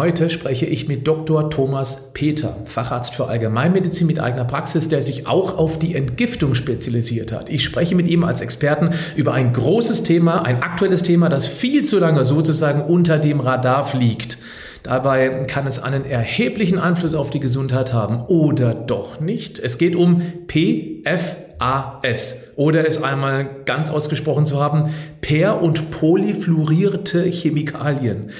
Heute 0.00 0.30
spreche 0.30 0.64
ich 0.64 0.88
mit 0.88 1.06
Dr. 1.06 1.50
Thomas 1.50 2.14
Peter, 2.14 2.56
Facharzt 2.64 3.14
für 3.14 3.26
Allgemeinmedizin 3.26 4.06
mit 4.06 4.18
eigener 4.18 4.46
Praxis, 4.46 4.88
der 4.88 5.02
sich 5.02 5.26
auch 5.26 5.58
auf 5.58 5.78
die 5.78 5.94
Entgiftung 5.94 6.54
spezialisiert 6.54 7.32
hat. 7.32 7.50
Ich 7.50 7.62
spreche 7.62 7.94
mit 7.94 8.08
ihm 8.08 8.24
als 8.24 8.40
Experten 8.40 8.94
über 9.14 9.34
ein 9.34 9.52
großes 9.52 10.02
Thema, 10.02 10.40
ein 10.40 10.62
aktuelles 10.62 11.02
Thema, 11.02 11.28
das 11.28 11.46
viel 11.46 11.84
zu 11.84 11.98
lange 11.98 12.24
sozusagen 12.24 12.80
unter 12.80 13.18
dem 13.18 13.40
Radar 13.40 13.84
fliegt. 13.84 14.38
Dabei 14.82 15.44
kann 15.46 15.66
es 15.66 15.78
einen 15.78 16.06
erheblichen 16.06 16.78
Einfluss 16.78 17.14
auf 17.14 17.28
die 17.28 17.40
Gesundheit 17.40 17.92
haben 17.92 18.22
oder 18.22 18.72
doch 18.72 19.20
nicht. 19.20 19.58
Es 19.58 19.76
geht 19.76 19.96
um 19.96 20.22
PFAS 20.48 22.36
oder 22.56 22.88
es 22.88 23.02
einmal 23.02 23.50
ganz 23.66 23.90
ausgesprochen 23.90 24.46
zu 24.46 24.62
haben, 24.62 24.94
per- 25.20 25.60
und 25.60 25.90
polyfluorierte 25.90 27.24
Chemikalien. 27.24 28.30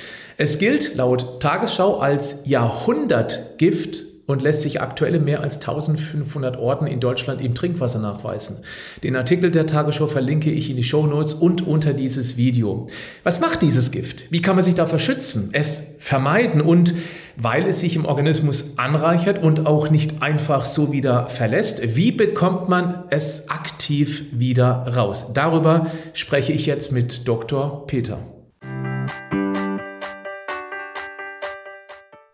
Es 0.42 0.58
gilt 0.58 0.94
laut 0.94 1.40
Tagesschau 1.40 1.98
als 1.98 2.46
Jahrhundertgift 2.46 4.06
und 4.24 4.40
lässt 4.40 4.62
sich 4.62 4.80
aktuell 4.80 5.16
in 5.16 5.24
mehr 5.26 5.42
als 5.42 5.56
1500 5.56 6.56
Orten 6.56 6.86
in 6.86 6.98
Deutschland 6.98 7.42
im 7.42 7.54
Trinkwasser 7.54 7.98
nachweisen. 7.98 8.64
Den 9.04 9.16
Artikel 9.16 9.50
der 9.50 9.66
Tagesschau 9.66 10.06
verlinke 10.06 10.50
ich 10.50 10.70
in 10.70 10.78
die 10.78 10.82
Show 10.82 11.06
Notes 11.06 11.34
und 11.34 11.66
unter 11.66 11.92
dieses 11.92 12.38
Video. 12.38 12.86
Was 13.22 13.42
macht 13.42 13.60
dieses 13.60 13.90
Gift? 13.90 14.32
Wie 14.32 14.40
kann 14.40 14.56
man 14.56 14.64
sich 14.64 14.74
davor 14.74 14.98
schützen? 14.98 15.50
Es 15.52 15.96
vermeiden 15.98 16.62
und 16.62 16.94
weil 17.36 17.66
es 17.66 17.80
sich 17.80 17.94
im 17.94 18.06
Organismus 18.06 18.78
anreichert 18.78 19.42
und 19.42 19.66
auch 19.66 19.90
nicht 19.90 20.22
einfach 20.22 20.64
so 20.64 20.90
wieder 20.90 21.28
verlässt. 21.28 21.96
Wie 21.96 22.12
bekommt 22.12 22.66
man 22.70 23.04
es 23.10 23.50
aktiv 23.50 24.24
wieder 24.32 24.86
raus? 24.96 25.34
Darüber 25.34 25.88
spreche 26.14 26.54
ich 26.54 26.64
jetzt 26.64 26.92
mit 26.92 27.28
Dr. 27.28 27.86
Peter. 27.86 28.20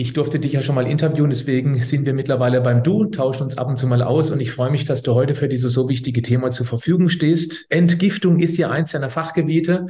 Ich 0.00 0.12
durfte 0.12 0.38
dich 0.38 0.52
ja 0.52 0.62
schon 0.62 0.76
mal 0.76 0.86
interviewen, 0.86 1.28
deswegen 1.28 1.82
sind 1.82 2.06
wir 2.06 2.14
mittlerweile 2.14 2.60
beim 2.60 2.84
Du, 2.84 3.06
tauschen 3.06 3.42
uns 3.42 3.58
ab 3.58 3.66
und 3.66 3.80
zu 3.80 3.88
mal 3.88 4.00
aus 4.00 4.30
und 4.30 4.38
ich 4.38 4.52
freue 4.52 4.70
mich, 4.70 4.84
dass 4.84 5.02
du 5.02 5.14
heute 5.14 5.34
für 5.34 5.48
dieses 5.48 5.72
so 5.72 5.88
wichtige 5.88 6.22
Thema 6.22 6.52
zur 6.52 6.66
Verfügung 6.66 7.08
stehst. 7.08 7.66
Entgiftung 7.68 8.38
ist 8.38 8.56
ja 8.58 8.70
eins 8.70 8.92
deiner 8.92 9.10
Fachgebiete 9.10 9.86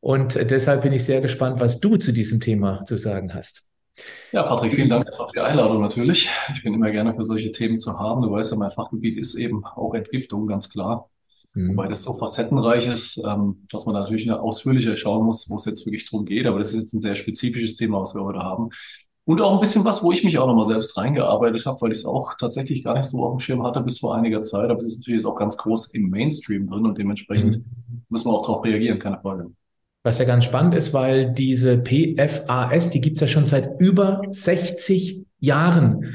und 0.00 0.34
deshalb 0.50 0.80
bin 0.80 0.94
ich 0.94 1.04
sehr 1.04 1.20
gespannt, 1.20 1.60
was 1.60 1.78
du 1.78 1.98
zu 1.98 2.14
diesem 2.14 2.40
Thema 2.40 2.86
zu 2.86 2.96
sagen 2.96 3.34
hast. 3.34 3.68
Ja, 4.32 4.44
Patrick, 4.44 4.72
vielen 4.72 4.88
Dank 4.88 5.06
für 5.14 5.28
die 5.34 5.40
Einladung 5.40 5.82
natürlich. 5.82 6.30
Ich 6.54 6.62
bin 6.62 6.72
immer 6.72 6.90
gerne 6.90 7.12
für 7.12 7.24
solche 7.24 7.52
Themen 7.52 7.76
zu 7.78 7.98
haben. 7.98 8.22
Du 8.22 8.30
weißt 8.30 8.52
ja, 8.52 8.56
mein 8.56 8.70
Fachgebiet 8.70 9.18
ist 9.18 9.34
eben 9.34 9.66
auch 9.66 9.92
Entgiftung, 9.92 10.46
ganz 10.46 10.70
klar. 10.70 11.10
Mhm. 11.52 11.72
Wobei 11.72 11.88
das 11.88 12.02
so 12.02 12.14
facettenreich 12.14 12.86
ist, 12.86 13.20
ähm, 13.26 13.66
dass 13.70 13.84
man 13.84 13.94
natürlich 13.94 14.30
ausführlicher 14.30 14.96
schauen 14.96 15.26
muss, 15.26 15.50
wo 15.50 15.56
es 15.56 15.66
jetzt 15.66 15.84
wirklich 15.84 16.08
drum 16.08 16.24
geht. 16.24 16.46
Aber 16.46 16.58
das 16.58 16.72
ist 16.72 16.80
jetzt 16.80 16.94
ein 16.94 17.02
sehr 17.02 17.14
spezifisches 17.14 17.76
Thema, 17.76 18.00
was 18.00 18.14
wir 18.14 18.24
heute 18.24 18.38
haben. 18.38 18.70
Und 19.30 19.40
auch 19.40 19.54
ein 19.54 19.60
bisschen 19.60 19.84
was, 19.84 20.02
wo 20.02 20.10
ich 20.10 20.24
mich 20.24 20.38
auch 20.38 20.48
nochmal 20.48 20.64
selbst 20.64 20.96
reingearbeitet 20.96 21.64
habe, 21.64 21.80
weil 21.82 21.92
ich 21.92 21.98
es 21.98 22.04
auch 22.04 22.34
tatsächlich 22.36 22.82
gar 22.82 22.96
nicht 22.96 23.04
so 23.04 23.24
auf 23.24 23.36
dem 23.36 23.38
Schirm 23.38 23.62
hatte 23.62 23.80
bis 23.80 24.00
vor 24.00 24.16
einiger 24.16 24.42
Zeit. 24.42 24.70
Aber 24.70 24.78
es 24.78 24.86
ist 24.86 24.98
natürlich 24.98 25.24
auch 25.24 25.36
ganz 25.36 25.56
groß 25.56 25.94
im 25.94 26.10
Mainstream 26.10 26.68
drin 26.68 26.84
und 26.84 26.98
dementsprechend 26.98 27.58
mhm. 27.58 28.02
müssen 28.08 28.26
wir 28.26 28.32
auch 28.32 28.44
darauf 28.44 28.64
reagieren, 28.64 28.98
keine 28.98 29.20
Frage. 29.20 29.52
Was 30.02 30.18
ja 30.18 30.24
ganz 30.24 30.46
spannend 30.46 30.74
ist, 30.74 30.92
weil 30.94 31.32
diese 31.32 31.78
PFAS, 31.78 32.90
die 32.90 33.00
gibt 33.00 33.18
es 33.18 33.20
ja 33.20 33.28
schon 33.28 33.46
seit 33.46 33.80
über 33.80 34.20
60 34.32 35.24
Jahren. 35.38 36.12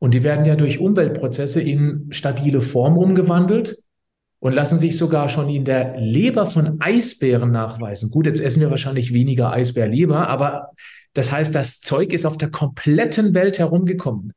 Und 0.00 0.14
die 0.14 0.24
werden 0.24 0.44
ja 0.44 0.56
durch 0.56 0.80
Umweltprozesse 0.80 1.62
in 1.62 2.08
stabile 2.10 2.60
Form 2.60 2.98
umgewandelt 2.98 3.78
und 4.40 4.52
lassen 4.52 4.80
sich 4.80 4.96
sogar 4.96 5.28
schon 5.28 5.48
in 5.48 5.64
der 5.64 5.96
Leber 6.00 6.44
von 6.44 6.80
Eisbären 6.80 7.52
nachweisen. 7.52 8.10
Gut, 8.10 8.26
jetzt 8.26 8.40
essen 8.40 8.60
wir 8.60 8.70
wahrscheinlich 8.70 9.12
weniger 9.12 9.52
Eisbärleber, 9.52 10.28
aber 10.28 10.70
das 11.14 11.32
heißt, 11.32 11.54
das 11.54 11.80
Zeug 11.80 12.12
ist 12.12 12.26
auf 12.26 12.38
der 12.38 12.50
kompletten 12.50 13.34
Welt 13.34 13.58
herumgekommen. 13.58 14.32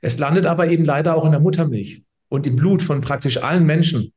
Es 0.00 0.18
landet 0.18 0.46
aber 0.46 0.68
eben 0.68 0.84
leider 0.84 1.16
auch 1.16 1.24
in 1.24 1.32
der 1.32 1.40
Muttermilch 1.40 2.02
und 2.28 2.46
im 2.46 2.56
Blut 2.56 2.82
von 2.82 3.00
praktisch 3.00 3.42
allen 3.42 3.64
Menschen. 3.64 4.12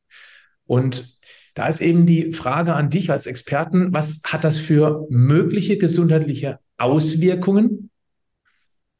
Und 0.65 1.19
da 1.53 1.67
ist 1.67 1.81
eben 1.81 2.05
die 2.05 2.33
Frage 2.33 2.73
an 2.73 2.89
dich 2.89 3.11
als 3.11 3.27
Experten, 3.27 3.93
was 3.93 4.21
hat 4.25 4.43
das 4.43 4.59
für 4.59 5.05
mögliche 5.09 5.77
gesundheitliche 5.77 6.59
Auswirkungen? 6.77 7.91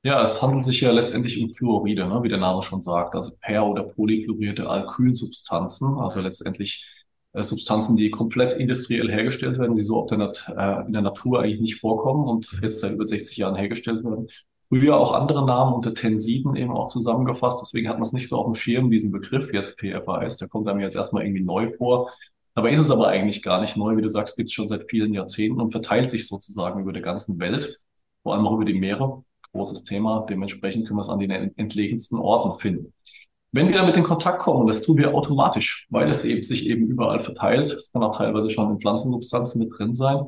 Ja, 0.04 0.22
es 0.22 0.42
handelt 0.42 0.64
sich 0.64 0.82
ja 0.82 0.92
letztendlich 0.92 1.42
um 1.42 1.54
Fluoride, 1.54 2.08
ne, 2.08 2.22
wie 2.22 2.30
der 2.30 2.38
Name 2.38 2.62
schon 2.62 2.82
sagt, 2.82 3.16
also 3.16 3.36
per- 3.42 3.66
oder 3.66 3.84
polychlorierte 3.84 4.70
Alkylsubstanzen, 4.70 5.98
also 5.98 6.22
letztendlich 6.22 6.86
Substanzen, 7.44 7.98
die 7.98 8.10
komplett 8.10 8.54
industriell 8.54 9.12
hergestellt 9.12 9.60
werden, 9.60 9.76
die 9.76 9.84
so 9.84 9.98
auf 9.98 10.08
der 10.08 10.18
Nat 10.18 10.52
äh, 10.56 10.86
in 10.86 10.94
der 10.94 11.02
Natur 11.02 11.42
eigentlich 11.42 11.62
nicht 11.62 11.80
vorkommen 11.80 12.28
und 12.28 12.60
jetzt 12.62 12.80
seit 12.80 12.94
über 12.94 13.06
60 13.06 13.38
Jahren 13.38 13.56
hergestellt 13.56 14.04
werden. 14.04 14.28
Früher 14.70 14.98
auch 14.98 15.12
andere 15.12 15.46
Namen 15.46 15.74
unter 15.74 15.94
Tensiden 15.94 16.56
eben 16.56 16.72
auch 16.72 16.88
zusammengefasst. 16.88 17.62
Deswegen 17.62 17.88
hat 17.88 17.98
man 17.98 18.04
es 18.04 18.14
nicht 18.14 18.28
so 18.28 18.38
auf 18.38 18.46
dem 18.46 18.56
Schirm, 18.56 18.90
diesen 18.90 19.12
Begriff 19.12 19.54
jetzt 19.54 19.78
PFAS. 19.80 20.38
Der 20.38 20.48
kommt 20.48 20.68
einem 20.68 20.80
jetzt 20.80 20.96
erstmal 20.96 21.24
irgendwie 21.24 21.44
neu 21.44 21.72
vor. 21.78 22.12
Dabei 22.56 22.72
ist 22.72 22.80
es 22.80 22.90
aber 22.90 23.10
eigentlich 23.10 23.44
gar 23.44 23.62
nicht 23.62 23.78
neu. 23.78 23.96
Wie 23.98 24.02
du 24.02 24.10
sagst, 24.10 24.38
gibt 24.38 24.50
es 24.50 24.54
schon 24.54 24.68
seit 24.68 24.90
vielen 24.90 25.14
Jahrzehnten 25.14 25.62
und 25.62 25.72
verteilt 25.72 26.10
sich 26.10 26.28
sozusagen 26.28 26.82
über 26.82 26.94
der 26.94 27.02
ganzen 27.02 27.38
Welt, 27.40 27.80
vor 28.24 28.34
allem 28.34 28.48
auch 28.48 28.56
über 28.56 28.66
die 28.66 28.80
Meere. 28.80 29.24
Großes 29.52 29.84
Thema. 29.84 30.26
Dementsprechend 30.30 30.88
können 30.88 30.98
wir 30.98 31.02
es 31.02 31.10
an 31.10 31.20
den 31.20 31.32
entlegensten 31.32 32.18
Orten 32.18 32.60
finden. 32.60 32.94
Wenn 33.56 33.70
wir 33.70 33.78
damit 33.78 33.96
in 33.96 34.04
Kontakt 34.04 34.40
kommen, 34.40 34.68
das 34.68 34.82
tun 34.82 34.98
wir 34.98 35.16
automatisch, 35.16 35.88
weil 35.90 36.10
es 36.10 36.26
eben 36.26 36.44
sich 36.44 36.68
eben 36.68 36.88
überall 36.88 37.22
verteilt, 37.22 37.72
es 37.72 37.90
kann 37.90 38.04
auch 38.04 38.14
teilweise 38.14 38.50
schon 38.50 38.70
in 38.70 38.82
Pflanzensubstanzen 38.82 39.60
mit 39.60 39.72
drin 39.78 39.96
sein, 39.96 40.26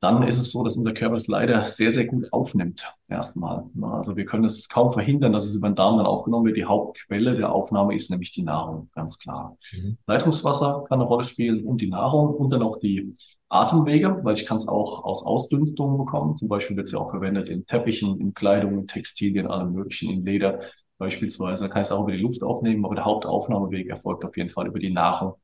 dann 0.00 0.24
ist 0.24 0.36
es 0.36 0.50
so, 0.50 0.64
dass 0.64 0.76
unser 0.76 0.92
Körper 0.92 1.14
es 1.14 1.28
leider 1.28 1.64
sehr, 1.64 1.92
sehr 1.92 2.06
gut 2.06 2.32
aufnimmt. 2.32 2.92
Erstmal. 3.06 3.62
Also 3.92 4.16
wir 4.16 4.24
können 4.24 4.44
es 4.44 4.68
kaum 4.68 4.92
verhindern, 4.92 5.32
dass 5.32 5.46
es 5.46 5.54
über 5.54 5.68
den 5.68 5.76
Darm 5.76 5.96
dann 5.96 6.06
aufgenommen 6.06 6.44
wird. 6.44 6.56
Die 6.56 6.64
Hauptquelle 6.64 7.36
der 7.36 7.52
Aufnahme 7.52 7.94
ist 7.94 8.10
nämlich 8.10 8.32
die 8.32 8.42
Nahrung, 8.42 8.90
ganz 8.96 9.16
klar. 9.16 9.56
Mhm. 9.72 9.98
Leitungswasser 10.08 10.86
kann 10.88 11.00
eine 11.00 11.08
Rolle 11.08 11.22
spielen 11.22 11.64
und 11.64 11.80
die 11.80 11.88
Nahrung 11.88 12.34
und 12.34 12.50
dann 12.50 12.62
auch 12.62 12.78
die 12.80 13.14
Atemwege, 13.48 14.18
weil 14.24 14.34
ich 14.34 14.44
kann 14.44 14.56
es 14.56 14.66
auch 14.66 15.04
aus 15.04 15.24
Ausdünstungen 15.24 15.98
bekommen. 15.98 16.36
Zum 16.36 16.48
Beispiel 16.48 16.76
wird 16.76 16.86
es 16.86 16.92
ja 16.92 16.98
auch 16.98 17.10
verwendet 17.10 17.48
in 17.48 17.64
Teppichen, 17.64 18.20
in 18.20 18.34
Kleidung, 18.34 18.76
in 18.80 18.86
Textilien, 18.88 19.46
allem 19.46 19.72
möglichen, 19.72 20.10
in 20.10 20.24
Leder 20.24 20.58
beispielsweise. 20.98 21.64
Da 21.64 21.68
kann 21.68 21.82
ich 21.82 21.88
es 21.88 21.92
auch 21.92 22.02
über 22.02 22.12
die 22.12 22.22
Luft 22.22 22.42
aufnehmen, 22.42 22.84
aber 22.84 22.94
der 22.94 23.04
Hauptaufnahmeweg 23.04 23.88
erfolgt 23.88 24.24
auf 24.24 24.36
jeden 24.36 24.50
Fall 24.50 24.66
über 24.66 24.78
die 24.78 24.90
Nahrung. 24.90 25.34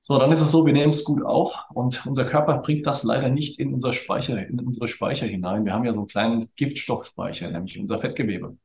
So, 0.00 0.18
dann 0.18 0.32
ist 0.32 0.40
es 0.40 0.50
so, 0.52 0.64
wir 0.64 0.72
nehmen 0.72 0.90
es 0.90 1.04
gut 1.04 1.22
auf 1.24 1.58
und 1.74 2.06
unser 2.06 2.24
Körper 2.24 2.58
bringt 2.58 2.86
das 2.86 3.02
leider 3.02 3.28
nicht 3.28 3.58
in 3.58 3.74
unser 3.74 3.92
Speicher, 3.92 4.46
in 4.46 4.60
unsere 4.60 4.88
Speicher 4.88 5.26
hinein. 5.26 5.64
Wir 5.64 5.74
haben 5.74 5.84
ja 5.84 5.92
so 5.92 6.00
einen 6.00 6.08
kleinen 6.08 6.48
Giftstoffspeicher, 6.56 7.50
nämlich 7.50 7.78
unser 7.78 7.98
Fettgewebe. 7.98 8.56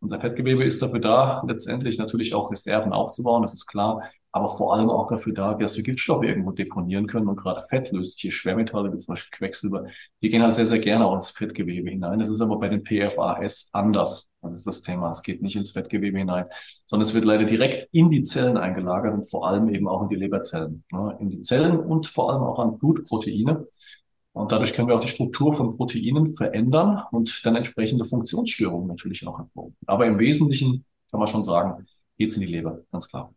Unser 0.00 0.20
Fettgewebe 0.20 0.64
ist 0.64 0.80
dafür 0.80 1.00
da, 1.00 1.42
letztendlich 1.46 1.98
natürlich 1.98 2.32
auch 2.34 2.50
Reserven 2.50 2.92
aufzubauen, 2.92 3.42
das 3.42 3.54
ist 3.54 3.66
klar, 3.66 4.02
aber 4.32 4.48
vor 4.48 4.74
allem 4.74 4.90
auch 4.90 5.08
dafür 5.08 5.32
da, 5.32 5.54
dass 5.54 5.76
wir 5.76 5.84
Giftstoffe 5.84 6.24
irgendwo 6.24 6.50
deponieren 6.50 7.06
können 7.06 7.28
und 7.28 7.36
gerade 7.36 7.62
fettlösliche 7.68 8.30
Schwermetalle, 8.30 8.92
wie 8.92 8.98
zum 8.98 9.12
Beispiel 9.12 9.36
Quecksilber, 9.36 9.86
die 10.22 10.28
gehen 10.28 10.42
halt 10.42 10.54
sehr, 10.54 10.66
sehr 10.66 10.78
gerne 10.78 11.06
auch 11.06 11.14
ins 11.14 11.30
Fettgewebe 11.30 11.90
hinein. 11.90 12.18
Das 12.18 12.28
ist 12.28 12.40
aber 12.40 12.58
bei 12.58 12.68
den 12.68 12.84
PFAS 12.84 13.70
anders. 13.72 14.28
Das 14.42 14.52
ist 14.52 14.66
das 14.66 14.82
Thema. 14.82 15.10
Es 15.10 15.22
geht 15.22 15.42
nicht 15.42 15.56
ins 15.56 15.72
Fettgewebe 15.72 16.18
hinein, 16.18 16.46
sondern 16.84 17.06
es 17.06 17.14
wird 17.14 17.24
leider 17.24 17.44
direkt 17.44 17.88
in 17.92 18.10
die 18.10 18.22
Zellen 18.22 18.56
eingelagert 18.56 19.14
und 19.14 19.28
vor 19.28 19.48
allem 19.48 19.68
eben 19.74 19.88
auch 19.88 20.02
in 20.02 20.08
die 20.08 20.16
Leberzellen. 20.16 20.84
Ne? 20.92 21.16
In 21.20 21.30
die 21.30 21.40
Zellen 21.40 21.78
und 21.78 22.06
vor 22.06 22.30
allem 22.32 22.42
auch 22.42 22.58
an 22.58 22.78
Blutproteine. 22.78 23.66
Und 24.32 24.52
dadurch 24.52 24.72
können 24.72 24.86
wir 24.86 24.94
auch 24.94 25.00
die 25.00 25.08
Struktur 25.08 25.54
von 25.54 25.76
Proteinen 25.76 26.28
verändern 26.34 27.02
und 27.10 27.44
dann 27.44 27.56
entsprechende 27.56 28.04
Funktionsstörungen 28.04 28.86
natürlich 28.86 29.26
auch 29.26 29.38
hervorrufen. 29.38 29.76
Aber 29.86 30.06
im 30.06 30.18
Wesentlichen 30.20 30.84
kann 31.10 31.18
man 31.18 31.26
schon 31.26 31.42
sagen, 31.42 31.86
geht 32.18 32.30
es 32.30 32.36
in 32.36 32.42
die 32.42 32.52
Leber, 32.52 32.80
ganz 32.92 33.08
klar. 33.08 33.34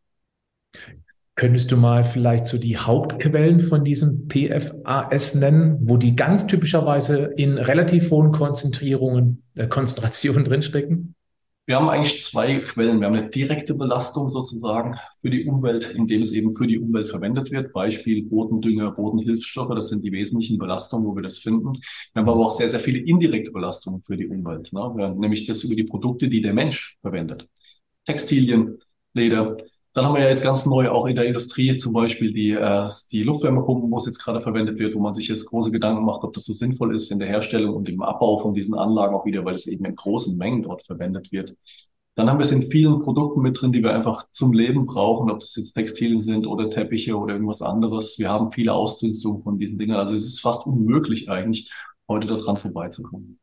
Könntest 1.35 1.71
du 1.71 1.77
mal 1.77 2.03
vielleicht 2.03 2.45
so 2.45 2.57
die 2.57 2.77
Hauptquellen 2.77 3.61
von 3.61 3.83
diesem 3.83 4.27
PFAS 4.27 5.35
nennen, 5.35 5.77
wo 5.81 5.97
die 5.97 6.15
ganz 6.15 6.45
typischerweise 6.45 7.31
in 7.35 7.57
relativ 7.57 8.11
hohen 8.11 8.31
Konzentrierungen, 8.31 9.43
äh, 9.55 9.67
Konzentrationen 9.67 10.43
drinstecken? 10.45 11.15
Wir 11.67 11.77
haben 11.77 11.89
eigentlich 11.89 12.19
zwei 12.19 12.59
Quellen. 12.59 12.99
Wir 12.99 13.07
haben 13.07 13.15
eine 13.15 13.29
direkte 13.29 13.73
Belastung 13.75 14.29
sozusagen 14.29 14.97
für 15.21 15.29
die 15.29 15.45
Umwelt, 15.45 15.93
indem 15.95 16.21
es 16.21 16.31
eben 16.31 16.53
für 16.53 16.67
die 16.67 16.77
Umwelt 16.77 17.07
verwendet 17.07 17.49
wird. 17.51 17.71
Beispiel 17.71 18.25
Bodendünger, 18.25 18.91
Bodenhilfsstoffe, 18.91 19.73
das 19.73 19.87
sind 19.87 20.03
die 20.03 20.11
wesentlichen 20.11 20.57
Belastungen, 20.57 21.07
wo 21.07 21.15
wir 21.15 21.23
das 21.23 21.37
finden. 21.37 21.73
Wir 22.13 22.21
haben 22.21 22.29
aber 22.29 22.45
auch 22.45 22.51
sehr, 22.51 22.67
sehr 22.67 22.81
viele 22.81 22.99
indirekte 22.99 23.51
Belastungen 23.51 24.01
für 24.01 24.17
die 24.17 24.27
Umwelt. 24.27 24.73
Ne? 24.73 25.15
Nämlich 25.17 25.45
das 25.45 25.63
über 25.63 25.75
die 25.75 25.85
Produkte, 25.85 26.27
die 26.29 26.41
der 26.41 26.53
Mensch 26.53 26.97
verwendet. 27.01 27.47
Textilien, 28.05 28.79
Leder, 29.13 29.57
Dann 29.93 30.05
haben 30.05 30.15
wir 30.15 30.21
ja 30.21 30.29
jetzt 30.29 30.43
ganz 30.43 30.65
neu 30.65 30.89
auch 30.89 31.05
in 31.05 31.15
der 31.15 31.25
Industrie 31.25 31.75
zum 31.75 31.91
Beispiel 31.91 32.31
die, 32.31 32.51
äh, 32.51 32.87
die 33.11 33.23
Luftwärmepumpen, 33.23 33.91
wo 33.91 33.97
es 33.97 34.05
jetzt 34.05 34.19
gerade 34.19 34.39
verwendet 34.39 34.79
wird, 34.79 34.95
wo 34.95 34.99
man 34.99 35.13
sich 35.13 35.27
jetzt 35.27 35.45
große 35.47 35.71
Gedanken 35.71 36.05
macht, 36.05 36.23
ob 36.23 36.33
das 36.33 36.45
so 36.45 36.53
sinnvoll 36.53 36.95
ist 36.95 37.11
in 37.11 37.19
der 37.19 37.27
Herstellung 37.27 37.75
und 37.75 37.89
im 37.89 38.01
Abbau 38.01 38.37
von 38.37 38.53
diesen 38.53 38.73
Anlagen 38.73 39.13
auch 39.13 39.25
wieder, 39.25 39.43
weil 39.43 39.55
es 39.55 39.67
eben 39.67 39.83
in 39.83 39.95
großen 39.95 40.37
Mengen 40.37 40.63
dort 40.63 40.83
verwendet 40.85 41.31
wird. 41.33 41.55
Dann 42.15 42.29
haben 42.29 42.39
wir 42.39 42.43
es 42.43 42.51
in 42.51 42.63
vielen 42.63 42.99
Produkten 42.99 43.41
mit 43.41 43.59
drin, 43.59 43.71
die 43.71 43.83
wir 43.83 43.93
einfach 43.93 44.25
zum 44.31 44.53
Leben 44.53 44.85
brauchen, 44.85 45.29
ob 45.29 45.39
das 45.39 45.55
jetzt 45.55 45.73
Textilien 45.73 46.21
sind 46.21 46.45
oder 46.45 46.69
Teppiche 46.69 47.17
oder 47.17 47.33
irgendwas 47.33 47.61
anderes. 47.61 48.17
Wir 48.19 48.29
haben 48.29 48.51
viele 48.51 48.73
Ausdünstungen 48.73 49.43
von 49.43 49.57
diesen 49.57 49.77
Dingen. 49.77 49.95
Also 49.95 50.15
es 50.15 50.25
ist 50.25 50.39
fast 50.39 50.65
unmöglich 50.65 51.29
eigentlich, 51.29 51.71
heute 52.07 52.27
daran 52.27 52.57
vorbeizukommen. 52.57 53.39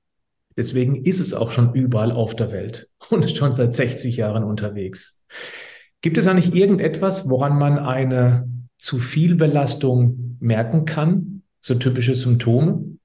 Deswegen 0.56 0.96
ist 0.96 1.20
es 1.20 1.34
auch 1.34 1.50
schon 1.50 1.72
überall 1.74 2.10
auf 2.10 2.34
der 2.36 2.52
Welt 2.52 2.90
und 3.10 3.30
schon 3.30 3.54
seit 3.54 3.74
60 3.74 4.16
Jahren 4.16 4.44
unterwegs. 4.44 5.24
Gibt 6.00 6.16
es 6.16 6.26
eigentlich 6.26 6.54
irgendetwas, 6.54 7.28
woran 7.28 7.58
man 7.58 7.78
eine 7.78 8.48
zu 8.78 8.98
viel 8.98 9.34
Belastung 9.34 10.36
merken 10.40 10.84
kann? 10.84 11.42
So 11.60 11.74
typische 11.74 12.14
Symptome? 12.14 12.98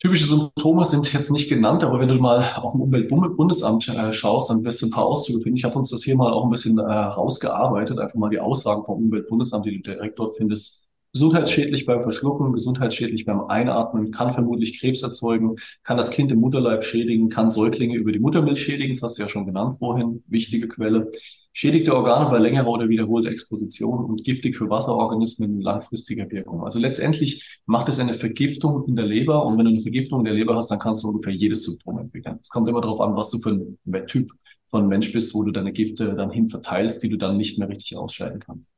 Typische 0.00 0.26
Symptome 0.26 0.84
sind 0.84 1.12
jetzt 1.12 1.30
nicht 1.30 1.48
genannt, 1.48 1.84
aber 1.84 2.00
wenn 2.00 2.08
du 2.08 2.14
mal 2.14 2.42
auf 2.56 2.72
dem 2.72 2.80
Umweltbundesamt 2.80 3.86
äh, 3.88 4.12
schaust, 4.12 4.50
dann 4.50 4.64
wirst 4.64 4.82
du 4.82 4.86
ein 4.86 4.90
paar 4.90 5.06
Auszüge 5.06 5.40
finden. 5.40 5.58
Ich 5.58 5.64
habe 5.64 5.76
uns 5.76 5.90
das 5.90 6.02
hier 6.02 6.16
mal 6.16 6.32
auch 6.32 6.44
ein 6.44 6.50
bisschen 6.50 6.78
äh, 6.78 6.82
rausgearbeitet, 6.82 8.00
einfach 8.00 8.18
mal 8.18 8.30
die 8.30 8.40
Aussagen 8.40 8.84
vom 8.84 9.04
Umweltbundesamt, 9.04 9.64
die 9.66 9.80
du 9.80 9.92
direkt 9.92 10.18
dort 10.18 10.36
findest. 10.36 10.81
Gesundheitsschädlich 11.14 11.84
beim 11.84 12.00
Verschlucken, 12.00 12.54
gesundheitsschädlich 12.54 13.26
beim 13.26 13.42
Einatmen, 13.42 14.12
kann 14.12 14.32
vermutlich 14.32 14.80
Krebs 14.80 15.02
erzeugen, 15.02 15.56
kann 15.82 15.98
das 15.98 16.10
Kind 16.10 16.32
im 16.32 16.40
Mutterleib 16.40 16.84
schädigen, 16.84 17.28
kann 17.28 17.50
Säuglinge 17.50 17.96
über 17.96 18.12
die 18.12 18.18
Muttermilch 18.18 18.62
schädigen, 18.62 18.94
das 18.94 19.02
hast 19.02 19.18
du 19.18 19.22
ja 19.22 19.28
schon 19.28 19.44
genannt 19.44 19.78
vorhin, 19.78 20.24
wichtige 20.26 20.68
Quelle. 20.68 21.12
Schädigte 21.52 21.94
Organe 21.94 22.30
bei 22.30 22.38
längerer 22.38 22.66
oder 22.66 22.88
wiederholter 22.88 23.28
Exposition 23.28 24.06
und 24.06 24.24
giftig 24.24 24.56
für 24.56 24.70
Wasserorganismen 24.70 25.56
in 25.56 25.60
langfristiger 25.60 26.30
Wirkung. 26.30 26.64
Also 26.64 26.78
letztendlich 26.78 27.60
macht 27.66 27.90
es 27.90 28.00
eine 28.00 28.14
Vergiftung 28.14 28.88
in 28.88 28.96
der 28.96 29.04
Leber 29.04 29.44
und 29.44 29.58
wenn 29.58 29.66
du 29.66 29.72
eine 29.72 29.80
Vergiftung 29.80 30.20
in 30.20 30.24
der 30.24 30.34
Leber 30.34 30.56
hast, 30.56 30.70
dann 30.70 30.78
kannst 30.78 31.04
du 31.04 31.08
ungefähr 31.08 31.34
jedes 31.34 31.64
Symptom 31.64 31.98
entwickeln. 31.98 32.38
Es 32.40 32.48
kommt 32.48 32.70
immer 32.70 32.80
darauf 32.80 33.02
an, 33.02 33.14
was 33.16 33.28
du 33.28 33.38
für 33.38 33.50
ein 33.50 34.06
Typ 34.06 34.32
von 34.70 34.88
Mensch 34.88 35.12
bist, 35.12 35.34
wo 35.34 35.42
du 35.42 35.50
deine 35.50 35.74
Gifte 35.74 36.14
dann 36.14 36.30
hin 36.30 36.48
verteilst, 36.48 37.02
die 37.02 37.10
du 37.10 37.18
dann 37.18 37.36
nicht 37.36 37.58
mehr 37.58 37.68
richtig 37.68 37.98
ausscheiden 37.98 38.40
kannst 38.40 38.72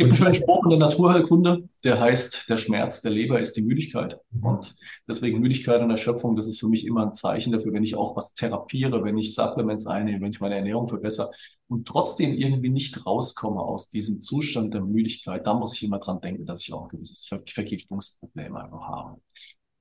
gibt 0.00 0.12
einen 0.12 0.16
schönen 0.16 0.34
Spruch 0.34 0.64
in 0.64 0.70
der 0.70 0.78
Naturheilkunde, 0.78 1.68
der 1.84 2.00
heißt, 2.00 2.48
der 2.48 2.56
Schmerz 2.56 3.02
der 3.02 3.10
Leber 3.10 3.38
ist 3.38 3.54
die 3.56 3.62
Müdigkeit. 3.62 4.18
Mhm. 4.30 4.44
Und 4.44 4.74
deswegen 5.06 5.40
Müdigkeit 5.40 5.82
und 5.82 5.90
Erschöpfung, 5.90 6.36
das 6.36 6.46
ist 6.46 6.58
für 6.58 6.68
mich 6.68 6.86
immer 6.86 7.04
ein 7.04 7.12
Zeichen 7.12 7.52
dafür, 7.52 7.74
wenn 7.74 7.84
ich 7.84 7.96
auch 7.96 8.16
was 8.16 8.32
therapiere, 8.32 9.04
wenn 9.04 9.18
ich 9.18 9.34
Supplements 9.34 9.86
einnehme, 9.86 10.22
wenn 10.22 10.30
ich 10.30 10.40
meine 10.40 10.56
Ernährung 10.56 10.88
verbessere 10.88 11.30
und 11.68 11.86
trotzdem 11.86 12.32
irgendwie 12.32 12.70
nicht 12.70 13.04
rauskomme 13.04 13.60
aus 13.60 13.88
diesem 13.90 14.22
Zustand 14.22 14.72
der 14.72 14.80
Müdigkeit, 14.80 15.46
da 15.46 15.52
muss 15.52 15.74
ich 15.74 15.82
immer 15.82 15.98
dran 15.98 16.22
denken, 16.22 16.46
dass 16.46 16.62
ich 16.62 16.72
auch 16.72 16.84
ein 16.84 16.88
gewisses 16.88 17.26
Ver 17.26 17.42
Vergiftungsproblem 17.46 18.56
einfach 18.56 18.88
habe. 18.88 19.20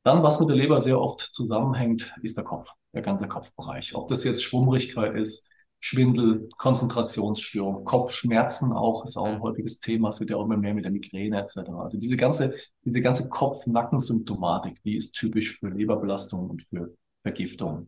Dann, 0.04 0.22
was 0.22 0.40
mit 0.42 0.50
der 0.50 0.58
Leber 0.58 0.82
sehr 0.82 1.00
oft 1.00 1.22
zusammenhängt, 1.22 2.14
ist 2.22 2.36
der 2.36 2.44
Kopf, 2.44 2.70
der 2.94 3.04
ganze 3.04 3.28
Kopfbereich. 3.28 3.96
Ob 3.96 4.10
das 4.10 4.26
jetzt 4.26 4.44
Schwummrigkeit 4.44 5.16
ist, 5.16 5.49
Schwindel, 5.80 6.50
Konzentrationsstörung, 6.58 7.86
Kopfschmerzen 7.86 8.74
auch, 8.74 9.06
ist 9.06 9.18
auch 9.18 9.26
ein 9.26 9.42
häufiges 9.42 9.80
Thema. 9.80 10.10
Es 10.10 10.20
wird 10.20 10.30
ja 10.30 10.36
auch 10.36 10.46
immer 10.46 10.58
mehr 10.58 10.74
mit 10.74 10.84
der 10.84 10.92
Migräne 10.92 11.42
etc. 11.42 11.70
Also 11.82 11.98
diese 11.98 12.18
ganze, 12.18 12.54
diese 12.84 13.02
ganze 13.02 13.30
Kopf-Nacken-Symptomatik, 13.30 14.82
die 14.84 14.96
ist 14.96 15.14
typisch 15.14 15.58
für 15.58 15.70
Leberbelastung 15.70 16.50
und 16.50 16.64
für 16.64 16.94
Vergiftung. 17.22 17.88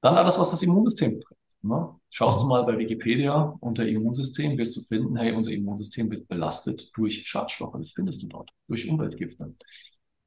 Dann 0.00 0.16
alles, 0.16 0.38
was 0.38 0.50
das 0.50 0.62
Immunsystem 0.62 1.14
betrifft. 1.14 1.40
Ne? 1.62 1.94
Schaust 2.10 2.42
du 2.42 2.46
mal 2.46 2.64
bei 2.64 2.76
Wikipedia 2.76 3.56
unter 3.60 3.86
Immunsystem, 3.86 4.58
wirst 4.58 4.76
du 4.76 4.80
finden, 4.82 5.16
hey, 5.16 5.32
unser 5.32 5.52
Immunsystem 5.52 6.10
wird 6.10 6.26
belastet 6.26 6.90
durch 6.94 7.24
Schadstoffe. 7.24 7.74
Das 7.78 7.92
findest 7.92 8.22
du 8.22 8.26
dort. 8.26 8.50
Durch 8.66 8.88
Umweltgifte. 8.88 9.54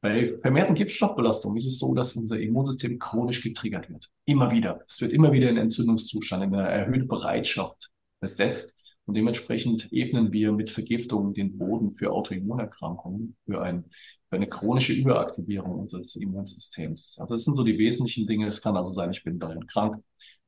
Bei 0.06 0.38
vermehrten 0.40 0.76
Giftstoffbelastungen 0.76 1.58
ist 1.58 1.66
es 1.66 1.80
so, 1.80 1.96
dass 1.96 2.14
unser 2.14 2.40
Immunsystem 2.40 3.00
chronisch 3.00 3.42
getriggert 3.42 3.90
wird. 3.90 4.08
Immer 4.26 4.52
wieder. 4.52 4.82
Es 4.88 5.02
wird 5.02 5.12
immer 5.12 5.32
wieder 5.32 5.50
in 5.50 5.58
Entzündungszustand, 5.58 6.44
in 6.44 6.54
eine 6.54 6.70
erhöhte 6.70 7.06
Bereitschaft 7.06 7.90
versetzt. 8.20 8.76
Und 9.06 9.16
dementsprechend 9.16 9.92
ebnen 9.92 10.32
wir 10.32 10.52
mit 10.52 10.70
Vergiftungen 10.70 11.34
den 11.34 11.58
Boden 11.58 11.96
für 11.96 12.12
Autoimmunerkrankungen, 12.12 13.36
für, 13.48 13.64
ein, 13.64 13.86
für 14.30 14.36
eine 14.36 14.48
chronische 14.48 14.94
Überaktivierung 14.94 15.72
unseres 15.72 16.16
Immunsystems. 16.16 17.18
Also 17.20 17.34
das 17.34 17.44
sind 17.44 17.56
so 17.56 17.64
die 17.64 17.80
wesentlichen 17.80 18.28
Dinge. 18.28 18.46
Es 18.46 18.62
kann 18.62 18.78
also 18.78 18.92
sein, 18.92 19.10
ich 19.10 19.24
bin 19.24 19.40
dauernd 19.40 19.68
krank 19.68 19.98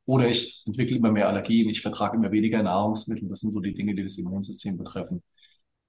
oder 0.05 0.29
ich 0.29 0.61
entwickle 0.67 0.97
immer 0.97 1.11
mehr 1.11 1.29
Allergien, 1.29 1.67
ich 1.67 1.81
vertrage 1.81 2.17
immer 2.17 2.31
weniger 2.31 2.61
Nahrungsmittel. 2.61 3.27
Das 3.27 3.39
sind 3.39 3.49
so 3.49 3.59
die 3.59 3.73
Dinge, 3.73 3.95
die 3.95 4.03
das 4.03 4.19
Immunsystem 4.19 4.77
betreffen. 4.77 5.23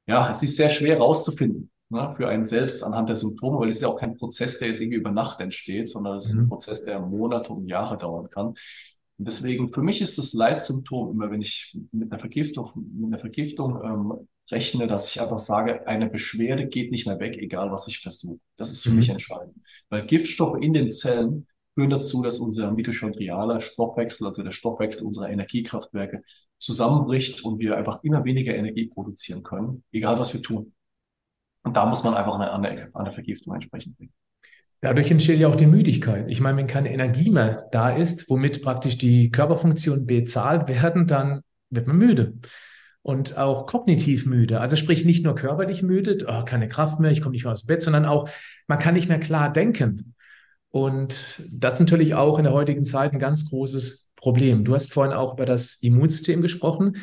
Ja, 0.06 0.30
es 0.30 0.42
ist 0.42 0.56
sehr 0.56 0.70
schwer 0.70 0.96
herauszufinden 0.96 1.70
ne, 1.90 2.12
für 2.16 2.28
einen 2.28 2.44
selbst 2.44 2.82
anhand 2.82 3.08
der 3.08 3.16
Symptome, 3.16 3.58
weil 3.58 3.70
es 3.70 3.76
ist 3.76 3.82
ja 3.82 3.88
auch 3.88 3.98
kein 3.98 4.16
Prozess, 4.16 4.58
der 4.58 4.68
jetzt 4.68 4.80
irgendwie 4.80 4.98
über 4.98 5.10
Nacht 5.10 5.40
entsteht, 5.40 5.88
sondern 5.88 6.16
es 6.16 6.26
ist 6.26 6.34
ein 6.34 6.44
mhm. 6.44 6.48
Prozess, 6.48 6.82
der 6.82 7.00
Monate 7.00 7.52
und 7.52 7.66
Jahre 7.66 7.98
dauern 7.98 8.28
kann. 8.30 8.46
Und 8.46 9.26
deswegen, 9.26 9.72
für 9.72 9.82
mich 9.82 10.00
ist 10.00 10.16
das 10.18 10.32
Leitsymptom 10.32 11.10
immer, 11.10 11.30
wenn 11.30 11.42
ich 11.42 11.76
mit 11.90 12.12
einer 12.12 12.20
Vergiftung, 12.20 12.70
mit 12.74 13.06
einer 13.06 13.18
Vergiftung 13.18 13.80
ähm, 13.82 14.28
rechne, 14.50 14.86
dass 14.86 15.08
ich 15.08 15.20
einfach 15.20 15.38
sage, 15.38 15.86
eine 15.86 16.08
Beschwerde 16.08 16.68
geht 16.68 16.90
nicht 16.90 17.06
mehr 17.06 17.18
weg, 17.18 17.36
egal 17.36 17.72
was 17.72 17.88
ich 17.88 18.00
versuche. 18.00 18.40
Das 18.56 18.70
ist 18.70 18.84
für 18.84 18.90
mhm. 18.90 18.96
mich 18.96 19.08
entscheidend. 19.08 19.56
Weil 19.88 20.06
Giftstoffe 20.06 20.58
in 20.60 20.72
den 20.72 20.92
Zellen 20.92 21.46
führen 21.74 21.90
dazu, 21.90 22.22
dass 22.22 22.38
unser 22.38 22.70
mitochondrialer 22.70 23.60
Stoffwechsel, 23.60 24.26
also 24.26 24.42
der 24.42 24.50
Stoffwechsel 24.52 25.04
unserer 25.04 25.30
Energiekraftwerke, 25.30 26.22
zusammenbricht 26.58 27.44
und 27.44 27.60
wir 27.60 27.76
einfach 27.76 28.02
immer 28.02 28.24
weniger 28.24 28.54
Energie 28.54 28.86
produzieren 28.86 29.42
können, 29.42 29.84
egal 29.92 30.18
was 30.18 30.32
wir 30.32 30.42
tun. 30.42 30.72
Und 31.68 31.76
da 31.76 31.84
muss 31.84 32.02
man 32.02 32.14
einfach 32.14 32.34
eine, 32.34 32.50
eine, 32.50 32.88
eine 32.94 33.12
Vergiftung 33.12 33.52
entsprechend 33.52 33.98
bringen. 33.98 34.12
Dadurch 34.80 35.10
entsteht 35.10 35.38
ja 35.38 35.48
auch 35.48 35.56
die 35.56 35.66
Müdigkeit. 35.66 36.24
Ich 36.28 36.40
meine, 36.40 36.56
wenn 36.56 36.66
keine 36.66 36.90
Energie 36.90 37.30
mehr 37.30 37.68
da 37.72 37.90
ist, 37.90 38.30
womit 38.30 38.62
praktisch 38.62 38.96
die 38.96 39.30
Körperfunktionen 39.30 40.06
bezahlt 40.06 40.66
werden, 40.66 41.06
dann 41.06 41.42
wird 41.68 41.86
man 41.86 41.98
müde 41.98 42.38
und 43.02 43.36
auch 43.36 43.66
kognitiv 43.66 44.24
müde. 44.24 44.60
Also 44.60 44.76
sprich 44.76 45.04
nicht 45.04 45.24
nur 45.24 45.34
körperlich 45.34 45.82
müde, 45.82 46.24
oh, 46.26 46.42
keine 46.46 46.68
Kraft 46.68 47.00
mehr, 47.00 47.10
ich 47.10 47.20
komme 47.20 47.32
nicht 47.32 47.44
mehr 47.44 47.52
aus 47.52 47.64
dem 47.64 47.66
Bett, 47.66 47.82
sondern 47.82 48.06
auch 48.06 48.30
man 48.66 48.78
kann 48.78 48.94
nicht 48.94 49.10
mehr 49.10 49.20
klar 49.20 49.52
denken. 49.52 50.14
Und 50.70 51.42
das 51.50 51.74
ist 51.74 51.80
natürlich 51.80 52.14
auch 52.14 52.38
in 52.38 52.44
der 52.44 52.54
heutigen 52.54 52.86
Zeit 52.86 53.12
ein 53.12 53.18
ganz 53.18 53.50
großes 53.50 54.12
Problem. 54.16 54.64
Du 54.64 54.74
hast 54.74 54.90
vorhin 54.90 55.14
auch 55.14 55.34
über 55.34 55.44
das 55.44 55.74
Immunsystem 55.82 56.40
gesprochen 56.40 56.96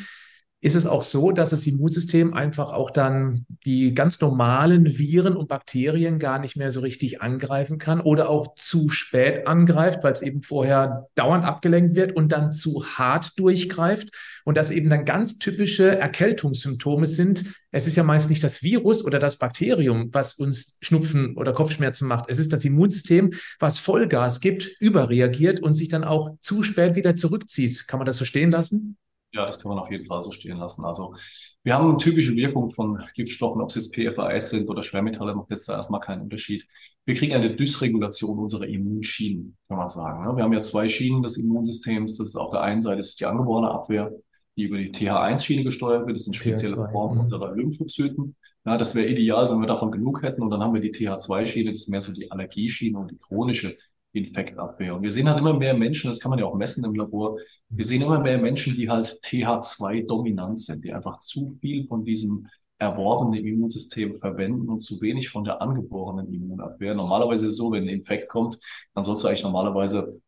ist 0.62 0.74
es 0.74 0.86
auch 0.86 1.02
so, 1.02 1.32
dass 1.32 1.50
das 1.50 1.66
Immunsystem 1.66 2.32
einfach 2.32 2.72
auch 2.72 2.90
dann 2.90 3.44
die 3.66 3.92
ganz 3.92 4.20
normalen 4.20 4.98
Viren 4.98 5.36
und 5.36 5.48
Bakterien 5.48 6.18
gar 6.18 6.38
nicht 6.38 6.56
mehr 6.56 6.70
so 6.70 6.80
richtig 6.80 7.20
angreifen 7.20 7.78
kann 7.78 8.00
oder 8.00 8.30
auch 8.30 8.54
zu 8.54 8.88
spät 8.88 9.46
angreift, 9.46 10.02
weil 10.02 10.14
es 10.14 10.22
eben 10.22 10.42
vorher 10.42 11.08
dauernd 11.14 11.44
abgelenkt 11.44 11.94
wird 11.94 12.16
und 12.16 12.32
dann 12.32 12.52
zu 12.52 12.84
hart 12.84 13.38
durchgreift 13.38 14.08
und 14.44 14.56
das 14.56 14.70
eben 14.70 14.88
dann 14.88 15.04
ganz 15.04 15.38
typische 15.38 15.98
Erkältungssymptome 15.98 17.06
sind. 17.06 17.44
Es 17.70 17.86
ist 17.86 17.96
ja 17.96 18.02
meist 18.02 18.30
nicht 18.30 18.42
das 18.42 18.62
Virus 18.62 19.04
oder 19.04 19.18
das 19.18 19.36
Bakterium, 19.36 20.08
was 20.12 20.36
uns 20.36 20.78
Schnupfen 20.80 21.36
oder 21.36 21.52
Kopfschmerzen 21.52 22.08
macht. 22.08 22.30
Es 22.30 22.38
ist 22.38 22.52
das 22.52 22.64
Immunsystem, 22.64 23.34
was 23.58 23.78
Vollgas 23.78 24.40
gibt, 24.40 24.74
überreagiert 24.80 25.60
und 25.60 25.74
sich 25.74 25.90
dann 25.90 26.02
auch 26.02 26.30
zu 26.40 26.62
spät 26.62 26.96
wieder 26.96 27.14
zurückzieht. 27.14 27.86
Kann 27.86 27.98
man 27.98 28.06
das 28.06 28.16
so 28.16 28.24
stehen 28.24 28.50
lassen? 28.50 28.96
Ja, 29.32 29.44
das 29.44 29.60
kann 29.60 29.68
man 29.70 29.78
auf 29.78 29.90
jeden 29.90 30.06
Fall 30.06 30.22
so 30.22 30.30
stehen 30.30 30.56
lassen. 30.56 30.84
Also 30.84 31.14
wir 31.62 31.74
haben 31.74 31.88
eine 31.88 31.98
typische 31.98 32.34
Wirkung 32.36 32.70
von 32.70 33.02
Giftstoffen, 33.14 33.60
ob 33.60 33.68
es 33.68 33.74
jetzt 33.74 33.94
PFAS 33.94 34.50
sind 34.50 34.68
oder 34.68 34.82
Schwermetalle, 34.82 35.34
macht 35.34 35.50
jetzt 35.50 35.68
da 35.68 35.74
erstmal 35.74 36.00
keinen 36.00 36.22
Unterschied. 36.22 36.64
Wir 37.04 37.14
kriegen 37.14 37.34
eine 37.34 37.54
Dysregulation 37.54 38.38
unserer 38.38 38.66
Immunschienen, 38.66 39.56
kann 39.68 39.78
man 39.78 39.88
sagen. 39.88 40.24
Ne? 40.24 40.36
Wir 40.36 40.44
haben 40.44 40.52
ja 40.52 40.62
zwei 40.62 40.88
Schienen 40.88 41.22
des 41.22 41.36
Immunsystems. 41.36 42.16
Das 42.18 42.28
ist 42.28 42.36
auf 42.36 42.50
der 42.50 42.62
einen 42.62 42.80
Seite 42.80 43.00
ist 43.00 43.20
die 43.20 43.26
angeborene 43.26 43.70
Abwehr, 43.70 44.12
die 44.56 44.62
über 44.62 44.78
die 44.78 44.90
TH1-Schiene 44.90 45.64
gesteuert 45.64 46.06
wird. 46.06 46.16
Das 46.16 46.24
sind 46.24 46.34
spezielle 46.34 46.76
Formen 46.90 47.16
mhm. 47.16 47.20
unserer 47.22 47.54
Lymphozyten. 47.54 48.36
Ja, 48.64 48.78
das 48.78 48.94
wäre 48.94 49.08
ideal, 49.08 49.50
wenn 49.50 49.60
wir 49.60 49.66
davon 49.66 49.92
genug 49.92 50.22
hätten. 50.22 50.42
Und 50.42 50.50
dann 50.50 50.62
haben 50.62 50.72
wir 50.72 50.80
die 50.80 50.92
TH2-Schiene, 50.92 51.72
das 51.72 51.82
ist 51.82 51.88
mehr 51.88 52.00
so 52.00 52.12
die 52.12 52.30
Allergieschiene 52.30 52.98
und 52.98 53.10
die 53.10 53.18
chronische 53.18 53.76
Infektabwehr. 54.16 54.94
Und 54.94 55.02
wir 55.02 55.10
sehen 55.10 55.28
halt 55.28 55.38
immer 55.38 55.54
mehr 55.54 55.74
Menschen, 55.74 56.10
das 56.10 56.20
kann 56.20 56.30
man 56.30 56.38
ja 56.38 56.46
auch 56.46 56.54
messen 56.54 56.84
im 56.84 56.94
Labor, 56.94 57.38
wir 57.68 57.84
sehen 57.84 58.02
immer 58.02 58.20
mehr 58.20 58.38
Menschen, 58.38 58.74
die 58.74 58.88
halt 58.88 59.20
TH2 59.24 60.06
dominant 60.06 60.60
sind, 60.60 60.84
die 60.84 60.92
einfach 60.92 61.18
zu 61.18 61.56
viel 61.60 61.86
von 61.86 62.04
diesem 62.04 62.48
erworbenen 62.78 63.44
Immunsystem 63.44 64.18
verwenden 64.20 64.68
und 64.68 64.80
zu 64.80 65.00
wenig 65.00 65.30
von 65.30 65.44
der 65.44 65.62
angeborenen 65.62 66.32
Immunabwehr. 66.32 66.94
Normalerweise 66.94 67.46
ist 67.46 67.52
es 67.52 67.58
so, 67.58 67.72
wenn 67.72 67.84
ein 67.84 67.88
Infekt 67.88 68.28
kommt, 68.28 68.58
dann 68.94 69.02
sollst 69.04 69.24
du 69.24 69.28
eigentlich 69.28 69.44
normalerweise, 69.44 70.20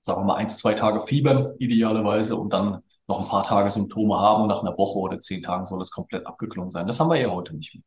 sagen 0.00 0.20
wir 0.20 0.24
mal, 0.24 0.36
eins, 0.36 0.58
zwei 0.58 0.74
Tage 0.74 1.00
fiebern, 1.00 1.54
idealerweise, 1.58 2.36
und 2.36 2.52
dann 2.52 2.82
noch 3.08 3.20
ein 3.20 3.28
paar 3.28 3.42
Tage 3.42 3.70
Symptome 3.70 4.18
haben 4.18 4.46
nach 4.48 4.62
einer 4.62 4.76
Woche 4.78 4.98
oder 4.98 5.20
zehn 5.20 5.42
Tagen 5.42 5.66
soll 5.66 5.80
es 5.80 5.90
komplett 5.90 6.26
abgeklungen 6.26 6.70
sein. 6.70 6.86
Das 6.86 7.00
haben 7.00 7.10
wir 7.10 7.20
ja 7.20 7.30
heute 7.30 7.54
nicht 7.54 7.74
mehr. 7.74 7.82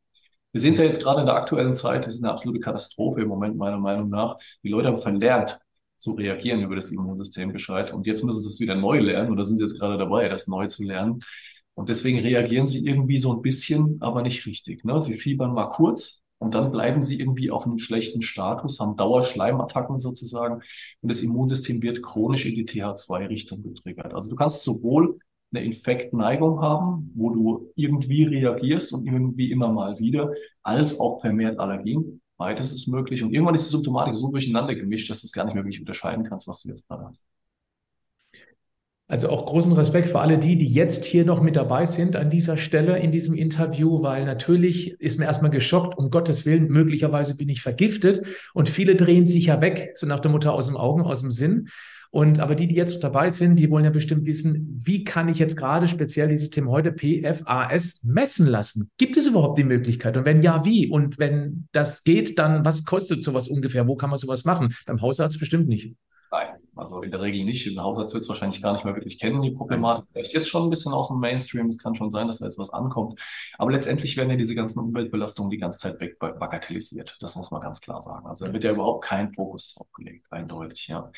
Wir 0.55 0.61
sehen 0.61 0.71
es 0.71 0.77
ja 0.77 0.85
jetzt 0.85 1.01
gerade 1.01 1.19
in 1.19 1.25
der 1.25 1.35
aktuellen 1.35 1.75
Zeit, 1.75 2.05
das 2.05 2.13
ist 2.13 2.23
eine 2.23 2.31
absolute 2.31 2.61
Katastrophe 2.61 3.19
im 3.23 3.27
Moment, 3.27 3.57
meiner 3.57 3.77
Meinung 3.77 4.07
nach. 4.07 4.37
Die 4.63 4.69
Leute 4.69 4.87
haben 4.87 5.01
verlernt 5.01 5.59
zu 5.97 6.13
reagieren 6.13 6.61
über 6.61 6.77
das 6.77 6.91
Immunsystem 6.91 7.51
gescheit. 7.51 7.91
Und 7.91 8.07
jetzt 8.07 8.23
müssen 8.23 8.39
sie 8.39 8.47
es 8.47 8.61
wieder 8.61 8.73
neu 8.73 9.01
lernen, 9.01 9.33
oder 9.33 9.43
sind 9.43 9.57
sie 9.57 9.63
jetzt 9.63 9.77
gerade 9.77 9.97
dabei, 9.97 10.29
das 10.29 10.47
neu 10.47 10.67
zu 10.67 10.85
lernen. 10.85 11.19
Und 11.73 11.89
deswegen 11.89 12.19
reagieren 12.19 12.65
sie 12.67 12.85
irgendwie 12.85 13.17
so 13.17 13.33
ein 13.33 13.41
bisschen, 13.41 13.97
aber 13.99 14.21
nicht 14.21 14.45
richtig. 14.45 14.85
Ne? 14.85 15.01
Sie 15.01 15.15
fiebern 15.15 15.53
mal 15.53 15.67
kurz 15.67 16.23
und 16.37 16.55
dann 16.55 16.71
bleiben 16.71 17.01
sie 17.01 17.19
irgendwie 17.19 17.51
auf 17.51 17.65
einem 17.65 17.77
schlechten 17.77 18.21
Status, 18.21 18.79
haben 18.79 18.95
Dauerschleimattacken 18.95 19.99
sozusagen 19.99 20.61
und 21.01 21.11
das 21.11 21.19
Immunsystem 21.19 21.81
wird 21.81 22.01
chronisch 22.01 22.45
in 22.45 22.55
die 22.55 22.65
TH2-Richtung 22.65 23.61
getriggert. 23.61 24.13
Also 24.13 24.29
du 24.29 24.37
kannst 24.37 24.63
sowohl 24.63 25.19
eine 25.51 25.63
Infektneigung 25.63 26.61
haben, 26.61 27.11
wo 27.15 27.29
du 27.29 27.71
irgendwie 27.75 28.23
reagierst 28.23 28.93
und 28.93 29.05
irgendwie 29.05 29.51
immer 29.51 29.71
mal 29.71 29.99
wieder, 29.99 30.33
als 30.63 30.99
auch 30.99 31.21
vermehrt 31.21 31.59
Allergien. 31.59 32.21
Beides 32.37 32.73
ist 32.73 32.87
möglich. 32.87 33.23
Und 33.23 33.33
irgendwann 33.33 33.55
ist 33.55 33.67
die 33.67 33.71
Symptomatik 33.71 34.15
so 34.15 34.29
durcheinander 34.29 34.75
gemischt, 34.75 35.09
dass 35.09 35.21
du 35.21 35.25
es 35.25 35.31
gar 35.31 35.45
nicht 35.45 35.53
mehr 35.53 35.63
wirklich 35.63 35.79
unterscheiden 35.79 36.25
kannst, 36.25 36.47
was 36.47 36.61
du 36.61 36.69
jetzt 36.69 36.87
gerade 36.87 37.05
hast. 37.05 37.25
Also 39.07 39.29
auch 39.29 39.45
großen 39.45 39.71
Respekt 39.73 40.07
für 40.07 40.19
alle 40.19 40.39
die, 40.39 40.57
die 40.57 40.67
jetzt 40.67 41.05
hier 41.05 41.25
noch 41.25 41.39
mit 41.39 41.55
dabei 41.55 41.85
sind 41.85 42.15
an 42.15 42.31
dieser 42.31 42.57
Stelle 42.57 42.97
in 42.97 43.11
diesem 43.11 43.35
Interview, 43.35 44.01
weil 44.01 44.25
natürlich 44.25 44.99
ist 44.99 45.19
mir 45.19 45.25
erstmal 45.25 45.51
geschockt, 45.51 45.95
um 45.95 46.09
Gottes 46.09 46.47
Willen, 46.47 46.69
möglicherweise 46.69 47.37
bin 47.37 47.47
ich 47.49 47.61
vergiftet 47.61 48.23
und 48.55 48.67
viele 48.67 48.95
drehen 48.95 49.27
sich 49.27 49.45
ja 49.45 49.61
weg, 49.61 49.91
so 49.93 50.07
nach 50.07 50.21
der 50.21 50.31
Mutter 50.31 50.53
aus 50.53 50.65
dem 50.65 50.75
Augen, 50.75 51.03
aus 51.03 51.21
dem 51.21 51.31
Sinn. 51.31 51.69
Und 52.15 52.39
aber 52.39 52.55
die, 52.55 52.69
die 52.69 52.75
jetzt 52.75 53.03
dabei 53.03 53.29
sind, 53.29 53.57
die 53.57 53.69
wollen 53.69 53.83
ja 53.83 53.89
bestimmt 53.89 54.25
wissen, 54.25 54.79
wie 54.81 55.03
kann 55.03 55.27
ich 55.27 55.37
jetzt 55.37 55.57
gerade 55.57 55.89
speziell 55.89 56.29
dieses 56.29 56.49
Thema 56.49 56.71
heute 56.71 56.93
PFAS 56.93 58.05
messen 58.05 58.47
lassen? 58.47 58.89
Gibt 58.95 59.17
es 59.17 59.27
überhaupt 59.27 59.59
die 59.59 59.65
Möglichkeit? 59.65 60.15
Und 60.15 60.25
wenn 60.25 60.41
ja, 60.41 60.63
wie? 60.63 60.87
Und 60.89 61.19
wenn 61.19 61.67
das 61.73 62.05
geht, 62.05 62.39
dann 62.39 62.63
was 62.63 62.85
kostet 62.85 63.21
sowas 63.21 63.49
ungefähr? 63.49 63.85
Wo 63.85 63.97
kann 63.97 64.11
man 64.11 64.17
sowas 64.17 64.45
machen? 64.45 64.73
Beim 64.85 65.01
Hausarzt 65.01 65.39
bestimmt 65.39 65.67
nicht. 65.67 65.93
Nein, 66.35 66.55
also 66.75 67.01
in 67.01 67.11
der 67.11 67.21
Regel 67.21 67.45
nicht. 67.45 67.65
Im 67.65 67.79
Hausarzt 67.81 68.13
wird 68.13 68.23
es 68.23 68.27
wahrscheinlich 68.27 68.61
gar 68.61 68.73
nicht 68.73 68.83
mehr 68.83 68.93
wirklich 68.93 69.19
kennen, 69.19 69.41
die 69.41 69.51
Problematik. 69.51 70.05
Vielleicht 70.11 70.33
jetzt 70.33 70.49
schon 70.49 70.63
ein 70.63 70.69
bisschen 70.69 70.91
aus 70.91 71.07
dem 71.07 71.19
Mainstream. 71.19 71.67
Es 71.67 71.77
kann 71.77 71.95
schon 71.95 72.11
sein, 72.11 72.27
dass 72.27 72.39
da 72.39 72.45
jetzt 72.45 72.59
was 72.59 72.71
ankommt. 72.71 73.21
Aber 73.57 73.71
letztendlich 73.71 74.17
werden 74.17 74.31
ja 74.31 74.35
diese 74.35 74.53
ganzen 74.53 74.79
Umweltbelastungen 74.79 75.49
die 75.49 75.57
ganze 75.57 75.79
Zeit 75.79 76.19
bagatellisiert. 76.19 77.15
Das 77.21 77.37
muss 77.37 77.51
man 77.51 77.61
ganz 77.61 77.79
klar 77.79 78.01
sagen. 78.01 78.25
Also 78.27 78.45
da 78.45 78.51
wird 78.51 78.65
ja 78.65 78.71
überhaupt 78.71 79.05
kein 79.05 79.33
Fokus 79.33 79.75
drauf 79.75 79.87
gelegt, 79.93 80.25
eindeutig, 80.29 80.87
ja. 80.87 81.09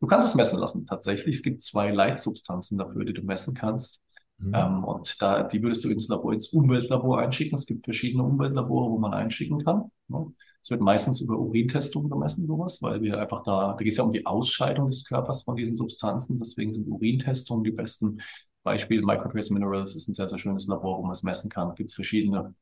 Du 0.00 0.08
kannst 0.08 0.26
es 0.26 0.34
messen 0.34 0.58
lassen, 0.58 0.86
tatsächlich. 0.86 1.36
Es 1.36 1.42
gibt 1.42 1.60
zwei 1.62 1.92
Leitsubstanzen 1.92 2.76
dafür, 2.76 3.04
die 3.04 3.14
du 3.14 3.22
messen 3.22 3.54
kannst. 3.54 4.00
Mhm. 4.38 4.52
Ähm, 4.54 4.84
und 4.84 5.22
da, 5.22 5.42
die 5.44 5.62
würdest 5.62 5.84
du 5.84 5.90
ins 5.90 6.08
Labor, 6.08 6.32
ins 6.32 6.48
Umweltlabor 6.48 7.20
einschicken. 7.20 7.56
Es 7.56 7.66
gibt 7.66 7.84
verschiedene 7.84 8.24
Umweltlabore, 8.24 8.90
wo 8.90 8.98
man 8.98 9.14
einschicken 9.14 9.62
kann. 9.64 9.90
Ne? 10.08 10.32
Es 10.62 10.70
wird 10.70 10.80
meistens 10.80 11.20
über 11.20 11.38
Urintestungen 11.38 12.10
gemessen, 12.10 12.46
sowas, 12.46 12.80
weil 12.82 13.02
wir 13.02 13.20
einfach 13.20 13.42
da, 13.42 13.74
da 13.76 13.84
geht 13.84 13.92
es 13.92 13.98
ja 13.98 14.04
um 14.04 14.10
die 14.12 14.26
Ausscheidung 14.26 14.90
des 14.90 15.04
Körpers 15.04 15.44
von 15.44 15.56
diesen 15.56 15.76
Substanzen. 15.76 16.36
Deswegen 16.38 16.72
sind 16.72 16.88
Urintestungen 16.88 17.64
die 17.64 17.70
besten 17.70 18.20
Beispiele. 18.62 19.02
Microtrace 19.02 19.50
Minerals 19.50 19.94
ist 19.94 20.08
ein 20.08 20.14
sehr, 20.14 20.28
sehr 20.28 20.38
schönes 20.38 20.66
Labor, 20.66 20.98
wo 20.98 21.02
man 21.02 21.12
es 21.12 21.22
messen 21.22 21.50
kann. 21.50 21.74
Gibt 21.74 21.90
es 21.90 21.94
verschiedene 21.94 22.54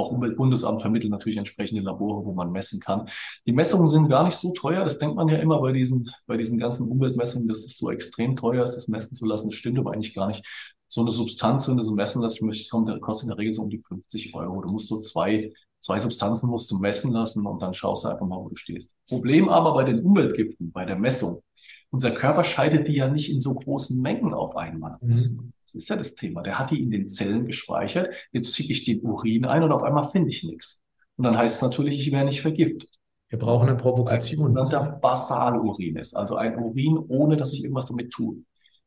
auch 0.00 0.12
Umweltbundesamt 0.12 0.80
vermittelt 0.80 1.10
natürlich 1.10 1.38
entsprechende 1.38 1.82
Labore, 1.82 2.24
wo 2.24 2.32
man 2.32 2.50
messen 2.50 2.80
kann. 2.80 3.08
Die 3.46 3.52
Messungen 3.52 3.86
sind 3.86 4.08
gar 4.08 4.24
nicht 4.24 4.36
so 4.36 4.52
teuer. 4.52 4.82
Das 4.82 4.98
denkt 4.98 5.16
man 5.16 5.28
ja 5.28 5.36
immer 5.36 5.60
bei 5.60 5.72
diesen, 5.72 6.10
bei 6.26 6.36
diesen 6.36 6.58
ganzen 6.58 6.88
Umweltmessungen, 6.88 7.46
dass 7.48 7.64
es 7.64 7.76
so 7.76 7.90
extrem 7.90 8.36
teuer 8.36 8.64
ist, 8.64 8.74
das 8.74 8.88
messen 8.88 9.14
zu 9.14 9.26
lassen. 9.26 9.48
Das 9.48 9.54
stimmt 9.56 9.78
aber 9.78 9.92
eigentlich 9.92 10.14
gar 10.14 10.28
nicht. 10.28 10.44
So 10.90 11.02
eine 11.02 11.12
Substanz, 11.12 11.68
wenn 11.68 11.76
du 11.76 11.84
so 11.84 11.94
messen 11.94 12.20
lässt, 12.20 12.40
kostet 12.40 13.22
in 13.22 13.28
der 13.28 13.38
Regel 13.38 13.54
so 13.54 13.62
um 13.62 13.70
die 13.70 13.78
50 13.78 14.34
Euro. 14.34 14.60
Du 14.60 14.70
musst 14.70 14.88
so 14.88 14.98
zwei, 14.98 15.52
zwei 15.78 16.00
Substanzen 16.00 16.50
musst 16.50 16.68
du 16.68 16.78
messen 16.78 17.12
lassen 17.12 17.46
und 17.46 17.62
dann 17.62 17.74
schaust 17.74 18.04
du 18.04 18.08
einfach 18.08 18.26
mal, 18.26 18.40
wo 18.40 18.48
du 18.48 18.56
stehst. 18.56 18.96
Problem 19.08 19.48
aber 19.48 19.72
bei 19.74 19.84
den 19.84 20.00
Umweltgiften, 20.00 20.72
bei 20.72 20.84
der 20.84 20.96
Messung, 20.96 21.44
unser 21.90 22.10
Körper 22.10 22.42
scheidet 22.42 22.88
die 22.88 22.96
ja 22.96 23.08
nicht 23.08 23.30
in 23.30 23.40
so 23.40 23.54
großen 23.54 24.00
Mengen 24.00 24.34
auf 24.34 24.56
einmal 24.56 24.98
Mhm. 25.00 25.52
Das 25.64 25.76
ist 25.76 25.88
ja 25.88 25.94
das 25.94 26.16
Thema. 26.16 26.42
Der 26.42 26.58
hat 26.58 26.72
die 26.72 26.82
in 26.82 26.90
den 26.90 27.08
Zellen 27.08 27.46
gespeichert. 27.46 28.12
Jetzt 28.32 28.56
schicke 28.56 28.72
ich 28.72 28.82
den 28.82 29.00
Urin 29.02 29.44
ein 29.44 29.62
und 29.62 29.70
auf 29.70 29.84
einmal 29.84 30.08
finde 30.08 30.30
ich 30.30 30.42
nichts. 30.42 30.82
Und 31.16 31.22
dann 31.22 31.38
heißt 31.38 31.56
es 31.56 31.62
natürlich, 31.62 32.00
ich 32.00 32.10
wäre 32.10 32.24
nicht 32.24 32.40
vergiftet. 32.40 32.90
Wir 33.28 33.38
brauchen 33.38 33.68
eine 33.68 33.78
Provokation. 33.78 34.56
Weil 34.56 34.68
der 34.68 34.98
Basalurin 35.00 35.94
ist, 35.94 36.16
also 36.16 36.34
ein 36.34 36.58
Urin, 36.58 36.98
ohne 36.98 37.36
dass 37.36 37.52
ich 37.52 37.62
irgendwas 37.62 37.86
damit 37.86 38.10
tue. 38.10 38.38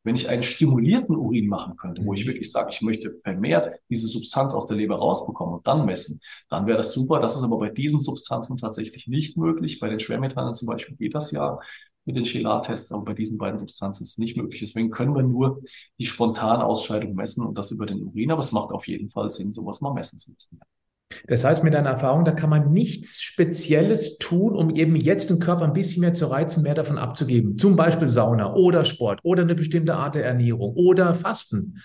Wenn 0.04 0.16
ich 0.16 0.30
einen 0.30 0.44
stimulierten 0.44 1.16
Urin 1.16 1.48
machen 1.48 1.76
könnte, 1.78 2.06
wo 2.06 2.14
ich 2.14 2.26
mhm. 2.26 2.30
wirklich 2.30 2.52
sage, 2.52 2.70
ich 2.72 2.82
möchte 2.82 3.16
vermehrt 3.24 3.70
diese 3.90 4.08
Substanz 4.08 4.54
aus 4.54 4.66
der 4.66 4.78
Leber 4.78 4.98
rausbekommen 4.98 5.56
und 5.56 5.68
dann 5.68 5.86
messen, 5.86 6.20
dann 6.50 6.66
wäre 6.66 6.78
das 6.78 6.94
super. 6.94 7.20
Das 7.20 7.36
ist 7.36 7.44
aber 7.44 7.58
bei 7.58 7.70
diesen 7.70 8.02
Substanzen 8.02 8.58
tatsächlich 8.58 9.08
nicht 9.08 9.38
möglich. 9.38 9.80
Bei 9.80 9.90
den 9.90 10.00
Schwermetallen 10.00 10.56
zum 10.56 10.68
Beispiel 10.68 10.96
geht 10.98 11.16
das 11.16 11.32
ja 11.32 11.60
mit 12.06 12.16
den 12.18 12.24
Chelat-Tests, 12.24 12.92
aber 12.92 13.06
bei 13.06 13.14
diesen 13.14 13.38
beiden 13.38 13.60
Substanzen 13.60 14.04
ist 14.04 14.12
es 14.12 14.18
nicht 14.18 14.36
möglich. 14.36 14.60
Deswegen 14.60 14.90
können 14.90 15.16
wir 15.16 15.24
nur 15.24 15.62
die 15.98 16.06
spontane 16.06 16.66
Ausscheidung 16.66 17.16
messen 17.16 17.46
und 17.46 17.58
das 17.58 17.72
über 17.72 17.86
den 17.86 18.04
Urin. 18.04 18.32
Aber 18.32 18.42
es 18.42 18.52
macht 18.52 18.72
auf 18.72 18.88
jeden 18.88 19.10
Fall 19.10 19.30
Sinn, 19.30 19.54
sowas 19.54 19.80
mal 19.82 19.94
messen 19.94 20.20
zu 20.20 20.32
müssen. 20.32 20.60
Das 21.28 21.44
heißt, 21.44 21.64
mit 21.64 21.74
deiner 21.74 21.90
Erfahrung, 21.90 22.26
da 22.26 22.32
kann 22.32 22.50
man 22.50 22.72
nichts 22.72 23.22
Spezielles 23.22 24.18
tun, 24.18 24.56
um 24.56 24.76
eben 24.76 24.96
jetzt 24.96 25.30
den 25.30 25.40
Körper 25.40 25.64
ein 25.64 25.74
bisschen 25.74 26.02
mehr 26.02 26.14
zu 26.14 26.28
reizen, 26.28 26.64
mehr 26.64 26.76
davon 26.76 26.98
abzugeben. 26.98 27.58
Zum 27.58 27.76
Beispiel 27.76 28.08
Sauna 28.08 28.54
oder 28.54 28.86
Sport 28.86 29.20
oder 29.24 29.44
eine 29.44 29.56
bestimmte 29.56 29.96
Art 29.96 30.16
der 30.16 30.26
Ernährung 30.26 30.74
oder 30.76 31.14
Fasten. 31.14 31.82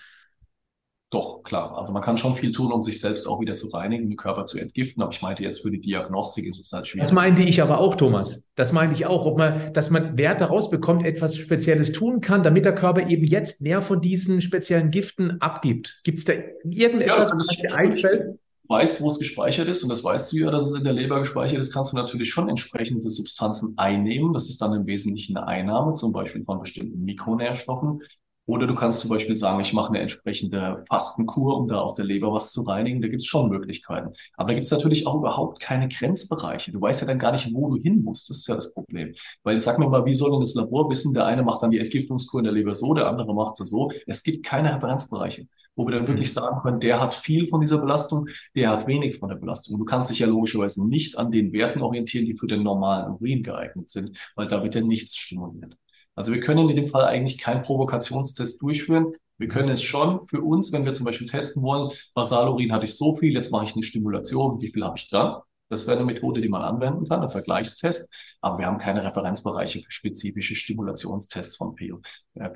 Doch, 1.11 1.41
klar. 1.41 1.75
Also 1.75 1.91
man 1.91 2.03
kann 2.03 2.17
schon 2.19 2.35
viel 2.35 2.51
tun, 2.51 2.71
um 2.71 2.83
sich 2.83 2.99
selbst 2.99 3.27
auch 3.27 3.41
wieder 3.41 3.55
zu 3.55 3.69
reinigen, 3.69 4.09
den 4.09 4.17
Körper 4.17 4.45
zu 4.45 4.59
entgiften. 4.59 5.01
Aber 5.01 5.11
ich 5.11 5.23
meinte 5.23 5.41
jetzt 5.41 5.61
für 5.61 5.71
die 5.71 5.81
Diagnostik 5.81 6.45
ist 6.45 6.59
es 6.59 6.71
halt 6.71 6.85
schwierig. 6.85 7.01
Das 7.01 7.13
meinte 7.13 7.41
ich 7.41 7.63
aber 7.63 7.79
auch, 7.79 7.95
Thomas. 7.95 8.51
Das 8.53 8.73
meinte 8.73 8.95
ich 8.95 9.07
auch, 9.07 9.25
ob 9.25 9.39
man, 9.39 9.73
dass 9.73 9.89
man 9.89 10.19
Wert 10.19 10.39
daraus 10.39 10.69
bekommt, 10.69 11.03
etwas 11.03 11.35
Spezielles 11.35 11.93
tun 11.93 12.21
kann, 12.21 12.43
damit 12.43 12.65
der 12.65 12.75
Körper 12.75 13.07
eben 13.07 13.25
jetzt 13.25 13.59
mehr 13.59 13.81
von 13.81 14.01
diesen 14.01 14.39
speziellen 14.39 14.91
Giften 14.91 15.41
abgibt. 15.41 16.01
Gibt 16.03 16.19
es 16.19 16.25
da 16.25 16.33
irgendetwas, 16.63 17.31
ja, 17.31 17.37
was 17.37 17.47
dir 17.47 17.73
einfällt? 17.73 18.37
Weißt, 18.69 19.01
wo 19.01 19.07
es 19.07 19.19
gespeichert 19.19 19.67
ist, 19.67 19.83
und 19.83 19.89
das 19.89 20.03
weißt 20.03 20.31
du 20.31 20.37
ja, 20.37 20.51
dass 20.51 20.69
es 20.69 20.75
in 20.75 20.83
der 20.83 20.93
Leber 20.93 21.19
gespeichert 21.19 21.59
ist, 21.59 21.73
kannst 21.73 21.91
du 21.91 21.97
natürlich 21.97 22.29
schon 22.29 22.49
entsprechende 22.49 23.09
Substanzen 23.09 23.73
einnehmen. 23.77 24.31
Das 24.31 24.47
ist 24.47 24.61
dann 24.61 24.73
im 24.73 24.85
Wesentlichen 24.85 25.35
eine 25.35 25.47
Einnahme, 25.47 25.95
zum 25.95 26.13
Beispiel 26.13 26.45
von 26.45 26.59
bestimmten 26.59 27.03
Mikronährstoffen. 27.03 28.01
Oder 28.49 28.65
du 28.65 28.73
kannst 28.73 29.01
zum 29.01 29.11
Beispiel 29.11 29.35
sagen, 29.35 29.59
ich 29.59 29.73
mache 29.73 29.89
eine 29.89 29.99
entsprechende 29.99 30.83
Fastenkur, 30.89 31.55
um 31.55 31.67
da 31.67 31.81
aus 31.81 31.93
der 31.93 32.05
Leber 32.05 32.33
was 32.33 32.51
zu 32.51 32.63
reinigen. 32.63 32.99
Da 32.99 33.07
gibt 33.07 33.21
es 33.21 33.27
schon 33.27 33.47
Möglichkeiten. 33.47 34.09
Aber 34.37 34.47
da 34.47 34.53
gibt 34.55 34.65
es 34.65 34.71
natürlich 34.71 35.05
auch 35.05 35.13
überhaupt 35.13 35.59
keine 35.59 35.87
Grenzbereiche. 35.87 36.71
Du 36.71 36.81
weißt 36.81 37.01
ja 37.01 37.05
dann 37.05 37.19
gar 37.19 37.31
nicht, 37.31 37.47
wo 37.53 37.69
du 37.69 37.79
hin 37.79 38.01
musst. 38.01 38.27
Das 38.27 38.37
ist 38.37 38.47
ja 38.47 38.55
das 38.55 38.73
Problem. 38.73 39.13
Weil 39.43 39.59
sag 39.59 39.77
mir 39.77 39.87
mal, 39.87 40.03
wie 40.05 40.15
soll 40.15 40.31
denn 40.31 40.39
das 40.39 40.55
Labor 40.55 40.89
wissen, 40.89 41.13
der 41.13 41.27
eine 41.27 41.43
macht 41.43 41.61
dann 41.61 41.69
die 41.69 41.77
Entgiftungskur 41.77 42.39
in 42.39 42.45
der 42.45 42.53
Leber 42.53 42.73
so, 42.73 42.95
der 42.95 43.05
andere 43.05 43.35
macht 43.35 43.55
sie 43.55 43.65
so. 43.65 43.91
Es 44.07 44.23
gibt 44.23 44.43
keine 44.43 44.73
Referenzbereiche, 44.73 45.45
wo 45.75 45.85
wir 45.85 45.93
dann 45.93 46.07
wirklich 46.07 46.29
mhm. 46.29 46.33
sagen 46.33 46.61
können, 46.63 46.79
der 46.79 46.99
hat 46.99 47.13
viel 47.13 47.47
von 47.49 47.61
dieser 47.61 47.77
Belastung, 47.77 48.29
der 48.55 48.71
hat 48.71 48.87
wenig 48.87 49.19
von 49.19 49.29
der 49.29 49.35
Belastung. 49.35 49.77
Du 49.77 49.85
kannst 49.85 50.09
dich 50.09 50.17
ja 50.17 50.27
logischerweise 50.27 50.83
nicht 50.87 51.19
an 51.19 51.29
den 51.29 51.53
Werten 51.53 51.83
orientieren, 51.83 52.25
die 52.25 52.35
für 52.35 52.47
den 52.47 52.63
normalen 52.63 53.13
Urin 53.13 53.43
geeignet 53.43 53.91
sind, 53.91 54.17
weil 54.35 54.47
da 54.47 54.63
wird 54.63 54.73
ja 54.73 54.81
nichts 54.81 55.15
stimuliert. 55.15 55.77
Also 56.19 56.33
wir 56.33 56.41
können 56.41 56.67
in 56.67 56.75
dem 56.75 56.89
Fall 56.89 57.05
eigentlich 57.05 57.37
keinen 57.37 57.61
Provokationstest 57.61 58.61
durchführen. 58.61 59.13
Wir 59.37 59.47
können 59.47 59.69
es 59.69 59.81
schon 59.81 60.25
für 60.25 60.41
uns, 60.41 60.73
wenn 60.73 60.83
wir 60.83 60.91
zum 60.91 61.05
Beispiel 61.05 61.27
testen 61.27 61.63
wollen, 61.63 61.91
Basalurin 62.13 62.73
hatte 62.73 62.83
ich 62.83 62.97
so 62.97 63.15
viel, 63.15 63.33
jetzt 63.33 63.51
mache 63.51 63.63
ich 63.63 63.73
eine 63.73 63.83
Stimulation, 63.83 64.59
wie 64.59 64.69
viel 64.69 64.83
habe 64.83 64.97
ich 64.97 65.09
da? 65.09 65.45
Das 65.69 65.87
wäre 65.87 65.95
eine 65.95 66.05
Methode, 66.05 66.41
die 66.41 66.49
man 66.49 66.61
anwenden 66.61 67.07
kann, 67.07 67.21
ein 67.21 67.29
Vergleichstest. 67.29 68.09
Aber 68.41 68.57
wir 68.57 68.65
haben 68.65 68.79
keine 68.79 69.01
Referenzbereiche 69.05 69.79
für 69.79 69.91
spezifische 69.91 70.57
Stimulationstests 70.57 71.55
von 71.55 71.73
POS. 71.77 72.01
Äh, 72.33 72.49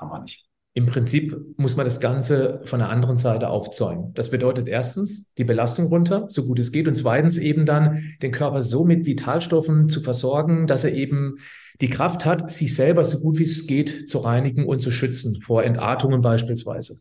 haben 0.00 0.10
wir 0.10 0.18
nicht. 0.22 0.49
Im 0.72 0.86
Prinzip 0.86 1.36
muss 1.56 1.76
man 1.76 1.84
das 1.84 1.98
Ganze 1.98 2.60
von 2.64 2.78
der 2.78 2.90
anderen 2.90 3.16
Seite 3.16 3.48
aufzäumen. 3.48 4.14
Das 4.14 4.30
bedeutet 4.30 4.68
erstens 4.68 5.32
die 5.34 5.42
Belastung 5.42 5.86
runter, 5.86 6.26
so 6.28 6.46
gut 6.46 6.60
es 6.60 6.70
geht, 6.70 6.86
und 6.86 6.94
zweitens 6.94 7.38
eben 7.38 7.66
dann 7.66 8.14
den 8.22 8.30
Körper 8.30 8.62
so 8.62 8.84
mit 8.84 9.04
Vitalstoffen 9.04 9.88
zu 9.88 10.00
versorgen, 10.00 10.68
dass 10.68 10.84
er 10.84 10.92
eben 10.92 11.38
die 11.80 11.90
Kraft 11.90 12.24
hat, 12.24 12.52
sich 12.52 12.76
selber 12.76 13.04
so 13.04 13.18
gut 13.18 13.38
wie 13.38 13.44
es 13.44 13.66
geht 13.66 14.08
zu 14.08 14.18
reinigen 14.18 14.64
und 14.64 14.80
zu 14.80 14.92
schützen, 14.92 15.40
vor 15.40 15.64
Entartungen 15.64 16.20
beispielsweise. 16.20 17.00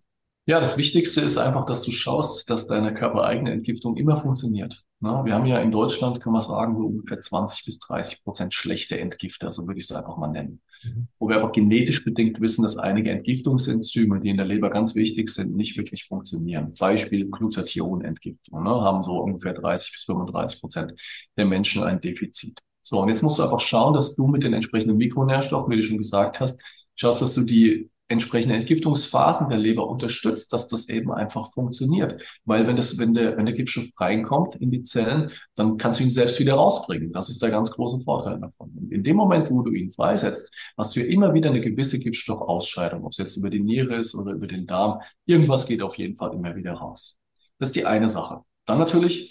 Ja, 0.50 0.60
das 0.60 0.78
Wichtigste 0.78 1.22
ist 1.22 1.38
einfach, 1.38 1.68
dass 1.68 1.84
du 1.84 1.92
schaust, 1.92 2.50
dass 2.50 2.66
deine 2.66 2.92
körpereigene 2.92 3.52
Entgiftung 3.52 3.98
immer 3.98 4.18
funktioniert. 4.18 4.84
Na, 5.00 5.24
wir 5.24 5.36
haben 5.36 5.46
ja 5.46 5.60
in 5.60 5.72
Deutschland, 5.72 6.22
kann 6.22 6.34
man 6.34 6.42
sagen, 6.42 6.76
so 6.76 6.88
ungefähr 6.88 7.22
20 7.22 7.66
bis 7.66 7.78
30 7.78 8.24
Prozent 8.24 8.56
schlechte 8.56 9.00
Entgifter, 9.00 9.52
so 9.52 9.68
würde 9.68 9.78
ich 9.78 9.84
es 9.84 9.92
einfach 9.92 10.18
mal 10.18 10.30
nennen. 10.30 10.62
Mhm. 10.84 11.08
Wo 11.20 11.30
wir 11.30 11.36
einfach 11.36 11.52
genetisch 11.52 12.04
bedingt 12.04 12.42
wissen, 12.42 12.64
dass 12.64 12.78
einige 12.78 13.12
Entgiftungsenzyme, 13.12 14.22
die 14.22 14.30
in 14.30 14.38
der 14.38 14.48
Leber 14.48 14.72
ganz 14.72 14.96
wichtig 14.96 15.30
sind, 15.30 15.56
nicht 15.56 15.78
wirklich 15.78 16.06
funktionieren. 16.08 16.74
Beispiel 16.80 17.30
Glutathion-Entgiftung, 17.30 18.64
ne, 18.64 18.72
haben 18.72 19.04
so 19.04 19.20
ungefähr 19.20 19.54
30 19.54 19.92
bis 19.92 20.06
35 20.06 20.62
Prozent 20.62 20.94
der 21.38 21.46
Menschen 21.46 21.84
ein 21.84 22.02
Defizit. 22.02 22.58
So, 22.82 23.00
und 23.00 23.10
jetzt 23.10 23.22
musst 23.22 23.38
du 23.38 23.44
einfach 23.44 23.60
schauen, 23.60 23.94
dass 23.94 24.16
du 24.16 24.26
mit 24.26 24.42
den 24.42 24.54
entsprechenden 24.54 24.98
Mikronährstoffen, 24.98 25.72
wie 25.72 25.78
du 25.78 25.84
schon 25.84 25.98
gesagt 25.98 26.40
hast, 26.40 26.60
schaust, 26.96 27.22
dass 27.22 27.36
du 27.36 27.44
die 27.44 27.92
entsprechende 28.10 28.56
Entgiftungsphasen 28.56 29.50
der 29.50 29.58
Leber 29.58 29.88
unterstützt, 29.88 30.52
dass 30.52 30.68
das 30.68 30.90
eben 30.90 31.12
einfach 31.12 31.54
funktioniert. 31.54 32.22
Weil 32.44 32.68
wenn 32.68 32.76
das, 32.76 32.98
wenn 32.98 33.14
der, 33.14 33.38
wenn 33.38 33.46
der 33.46 33.56
Giftstoff 33.56 33.86
reinkommt 34.00 34.56
in 34.56 34.72
die 34.72 34.84
Zellen, 34.84 35.32
dann 35.56 35.78
kannst 35.78 36.00
du 36.00 36.04
ihn 36.04 36.10
selbst 36.10 36.40
wieder 36.40 36.56
rausbringen. 36.56 37.14
Das 37.14 37.30
ist 37.30 37.42
der 37.42 37.52
ganz 37.52 37.72
große 37.72 38.02
Vorteil 38.02 38.40
davon. 38.40 38.72
Und 38.76 38.92
in 38.92 39.04
dem 39.04 39.16
Moment, 39.16 39.50
wo 39.52 39.62
du 39.62 39.72
ihn 39.72 39.92
freisetzt, 39.92 40.54
hast 40.78 40.96
du 40.96 41.02
ja 41.02 41.06
immer 41.06 41.34
wieder 41.34 41.50
eine 41.52 41.62
gewisse 41.62 42.00
Giftstoffausscheidung, 42.00 43.06
ob 43.06 43.12
es 43.12 43.20
jetzt 43.20 43.38
über 43.38 43.50
die 43.50 43.62
Niere 43.62 43.96
ist 43.96 44.16
oder 44.16 44.32
über 44.32 44.48
den 44.48 44.66
Darm. 44.66 45.02
Irgendwas 45.26 45.68
geht 45.68 45.82
auf 45.82 45.98
jeden 45.98 46.16
Fall 46.16 46.34
immer 46.34 46.56
wieder 46.56 46.74
raus. 46.74 47.16
Das 47.60 47.70
ist 47.70 47.76
die 47.76 47.86
eine 47.86 48.10
Sache. 48.10 48.42
Dann 48.66 48.80
natürlich 48.80 49.30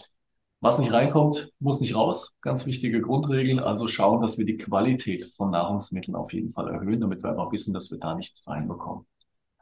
was 0.60 0.78
nicht 0.78 0.92
reinkommt, 0.92 1.52
muss 1.60 1.80
nicht 1.80 1.94
raus. 1.94 2.32
Ganz 2.40 2.66
wichtige 2.66 3.00
Grundregel. 3.00 3.60
Also 3.60 3.86
schauen, 3.86 4.20
dass 4.20 4.38
wir 4.38 4.44
die 4.44 4.56
Qualität 4.56 5.32
von 5.36 5.50
Nahrungsmitteln 5.50 6.16
auf 6.16 6.32
jeden 6.32 6.50
Fall 6.50 6.68
erhöhen, 6.68 7.00
damit 7.00 7.22
wir 7.22 7.30
einfach 7.30 7.52
wissen, 7.52 7.72
dass 7.72 7.90
wir 7.90 7.98
da 7.98 8.14
nichts 8.14 8.44
reinbekommen. 8.46 9.06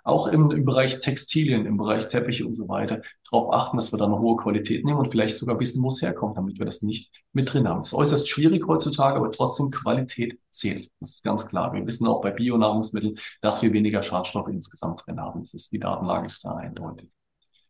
Auch 0.04 0.28
im, 0.28 0.52
im 0.52 0.64
Bereich 0.64 1.00
Textilien, 1.00 1.66
im 1.66 1.76
Bereich 1.76 2.06
Teppiche 2.08 2.46
und 2.46 2.52
so 2.52 2.68
weiter, 2.68 3.02
darauf 3.28 3.52
achten, 3.52 3.76
dass 3.76 3.92
wir 3.92 3.98
da 3.98 4.04
eine 4.04 4.20
hohe 4.20 4.36
Qualität 4.36 4.84
nehmen 4.84 5.00
und 5.00 5.10
vielleicht 5.10 5.36
sogar 5.36 5.58
wissen, 5.58 5.82
wo 5.82 5.88
es 5.88 6.00
herkommt, 6.00 6.36
damit 6.36 6.60
wir 6.60 6.64
das 6.64 6.80
nicht 6.80 7.12
mit 7.32 7.52
drin 7.52 7.68
haben. 7.68 7.80
Das 7.80 7.88
ist 7.88 7.94
äußerst 7.94 8.28
schwierig 8.28 8.66
heutzutage, 8.68 9.16
aber 9.16 9.32
trotzdem 9.32 9.70
Qualität 9.72 10.38
zählt. 10.50 10.90
Das 11.00 11.10
ist 11.10 11.24
ganz 11.24 11.44
klar. 11.46 11.72
Wir 11.72 11.84
wissen 11.86 12.06
auch 12.06 12.22
bei 12.22 12.30
Bionahrungsmitteln, 12.30 13.18
dass 13.40 13.60
wir 13.62 13.72
weniger 13.72 14.02
Schadstoffe 14.02 14.48
insgesamt 14.48 15.02
drin 15.04 15.20
haben. 15.20 15.40
Das 15.40 15.54
ist, 15.54 15.72
die 15.72 15.80
Datenlage 15.80 16.26
ist 16.26 16.44
da 16.44 16.54
eindeutig. 16.54 17.10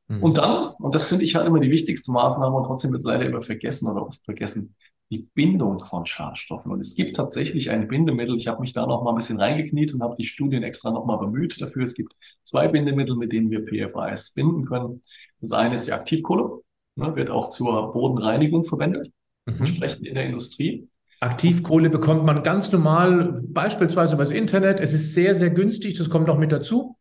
Mhm. 0.08 0.22
Und 0.22 0.38
dann, 0.38 0.74
und 0.78 0.94
das 0.94 1.04
finde 1.04 1.24
ich 1.24 1.34
halt 1.34 1.46
immer 1.46 1.60
die 1.60 1.70
wichtigste 1.70 2.12
Maßnahme 2.12 2.56
und 2.56 2.64
trotzdem 2.64 2.92
wird 2.92 3.00
es 3.00 3.06
leider 3.06 3.26
immer 3.26 3.42
vergessen 3.42 3.88
oder 3.88 4.06
oft 4.06 4.24
vergessen, 4.24 4.74
die 5.10 5.28
Bindung 5.34 5.84
von 5.84 6.06
Schadstoffen. 6.06 6.72
Und 6.72 6.80
es 6.80 6.94
gibt 6.94 7.16
tatsächlich 7.16 7.70
ein 7.70 7.88
Bindemittel. 7.88 8.36
Ich 8.36 8.48
habe 8.48 8.60
mich 8.60 8.72
da 8.72 8.86
noch 8.86 9.04
mal 9.04 9.10
ein 9.10 9.16
bisschen 9.16 9.38
reingekniet 9.38 9.94
und 9.94 10.02
habe 10.02 10.16
die 10.16 10.24
Studien 10.24 10.62
extra 10.62 10.90
noch 10.90 11.06
mal 11.06 11.16
bemüht 11.16 11.60
dafür. 11.60 11.84
Es 11.84 11.94
gibt 11.94 12.14
zwei 12.42 12.68
Bindemittel, 12.68 13.16
mit 13.16 13.32
denen 13.32 13.50
wir 13.50 13.64
PFAS 13.64 14.32
binden 14.32 14.64
können. 14.64 15.02
Das 15.40 15.52
eine 15.52 15.76
ist 15.76 15.86
die 15.86 15.92
Aktivkohle, 15.92 16.60
ne, 16.96 17.14
wird 17.14 17.30
auch 17.30 17.50
zur 17.50 17.92
Bodenreinigung 17.92 18.64
verwendet, 18.64 19.12
mhm. 19.46 19.58
entsprechend 19.58 20.06
in 20.06 20.14
der 20.14 20.26
Industrie. 20.26 20.88
Aktivkohle 21.20 21.88
bekommt 21.88 22.24
man 22.24 22.42
ganz 22.42 22.70
normal, 22.72 23.40
beispielsweise 23.44 24.14
über 24.14 24.22
das 24.24 24.32
Internet. 24.32 24.80
Es 24.80 24.92
ist 24.92 25.14
sehr, 25.14 25.34
sehr 25.34 25.50
günstig. 25.50 25.96
Das 25.96 26.10
kommt 26.10 26.28
auch 26.28 26.36
mit 26.36 26.52
dazu. 26.52 26.96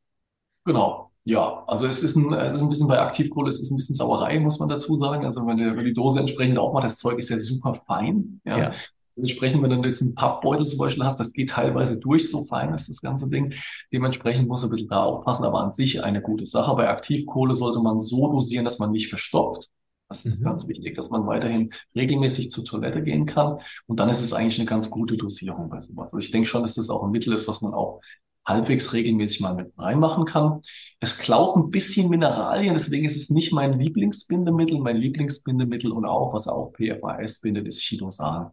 Genau. 0.64 1.05
Ja, 1.28 1.64
also 1.66 1.88
es 1.88 2.04
ist 2.04 2.16
ein, 2.16 2.32
es 2.34 2.54
ist 2.54 2.62
ein 2.62 2.70
bisschen 2.70 2.88
bei 2.88 3.00
Aktivkohle, 3.00 3.50
es 3.50 3.60
ist 3.60 3.72
ein 3.72 3.76
bisschen 3.78 3.96
Sauerei, 3.96 4.40
muss 4.40 4.60
man 4.60 4.70
dazu 4.70 4.96
sagen. 4.98 5.26
Also 5.26 5.46
wenn, 5.48 5.58
der, 5.58 5.76
wenn 5.76 5.84
die 5.84 5.94
Dose 5.94 6.20
entsprechend 6.20 6.60
auch 6.60 6.72
macht, 6.72 6.84
das 6.84 6.98
Zeug 6.98 7.18
ist 7.18 7.30
ja 7.30 7.40
super 7.40 7.74
fein. 7.74 8.42
Ja. 8.46 8.58
ja. 8.58 8.74
Dementsprechend, 9.18 9.64
wenn 9.64 9.82
du 9.82 9.88
jetzt 9.88 10.04
einen 10.04 10.14
Pappbeutel 10.14 10.68
zum 10.68 10.78
Beispiel 10.78 11.04
hast, 11.04 11.20
das 11.20 11.34
geht 11.34 11.50
teilweise 11.50 11.98
durch, 11.98 12.30
so 12.30 12.44
fein 12.44 12.74
ist 12.74 12.90
das 12.90 13.02
ganze 13.02 13.28
Ding. 13.28 13.54
Dementsprechend 13.92 14.48
muss 14.48 14.62
du 14.62 14.68
ein 14.68 14.70
bisschen 14.70 14.90
da 14.90 15.04
aufpassen, 15.04 15.46
aber 15.46 15.64
an 15.64 15.74
sich 15.74 16.04
eine 16.04 16.22
gute 16.22 16.46
Sache. 16.46 16.76
Bei 16.76 16.90
Aktivkohle 16.90 17.56
sollte 17.56 17.80
man 17.80 18.00
so 18.00 18.32
dosieren, 18.32 18.66
dass 18.66 18.78
man 18.78 18.92
nicht 18.92 19.10
verstopft. 19.10 19.70
Das 20.10 20.26
ist 20.26 20.42
mhm. 20.42 20.46
ganz 20.46 20.68
wichtig, 20.68 20.96
dass 20.96 21.10
man 21.10 21.26
weiterhin 21.26 21.72
regelmäßig 21.96 22.52
zur 22.52 22.66
Toilette 22.66 23.02
gehen 23.02 23.26
kann. 23.26 23.60
Und 23.88 24.00
dann 24.00 24.10
ist 24.10 24.22
es 24.22 24.34
eigentlich 24.34 24.60
eine 24.60 24.70
ganz 24.70 24.92
gute 24.92 25.18
Dosierung 25.18 25.70
bei 25.70 25.82
sowas. 25.82 26.14
Also 26.14 26.18
ich 26.18 26.30
denke 26.30 26.48
schon, 26.48 26.62
dass 26.62 26.76
das 26.76 26.92
auch 26.92 27.04
ein 27.04 27.10
Mittel 27.12 27.34
ist, 27.34 27.48
was 27.48 27.62
man 27.62 27.74
auch 27.74 28.02
halbwegs 28.46 28.94
regelmäßig 28.94 29.42
mal 29.42 29.56
mit 29.56 29.74
reinmachen 29.78 30.26
kann. 30.26 30.62
Es 31.00 31.18
klaut 31.18 31.56
ein 31.56 31.72
bisschen 31.72 32.10
Mineralien, 32.10 32.74
deswegen 32.74 33.06
ist 33.06 33.18
es 33.18 33.30
nicht 33.30 33.52
mein 33.52 33.80
Lieblingsbindemittel. 33.80 34.80
Mein 34.80 34.98
Lieblingsbindemittel 34.98 35.92
und 35.92 36.06
auch, 36.06 36.34
was 36.34 36.48
auch 36.48 36.74
PFAS 36.74 37.42
bindet, 37.42 37.68
ist 37.68 37.82
Chidosan. 37.82 38.52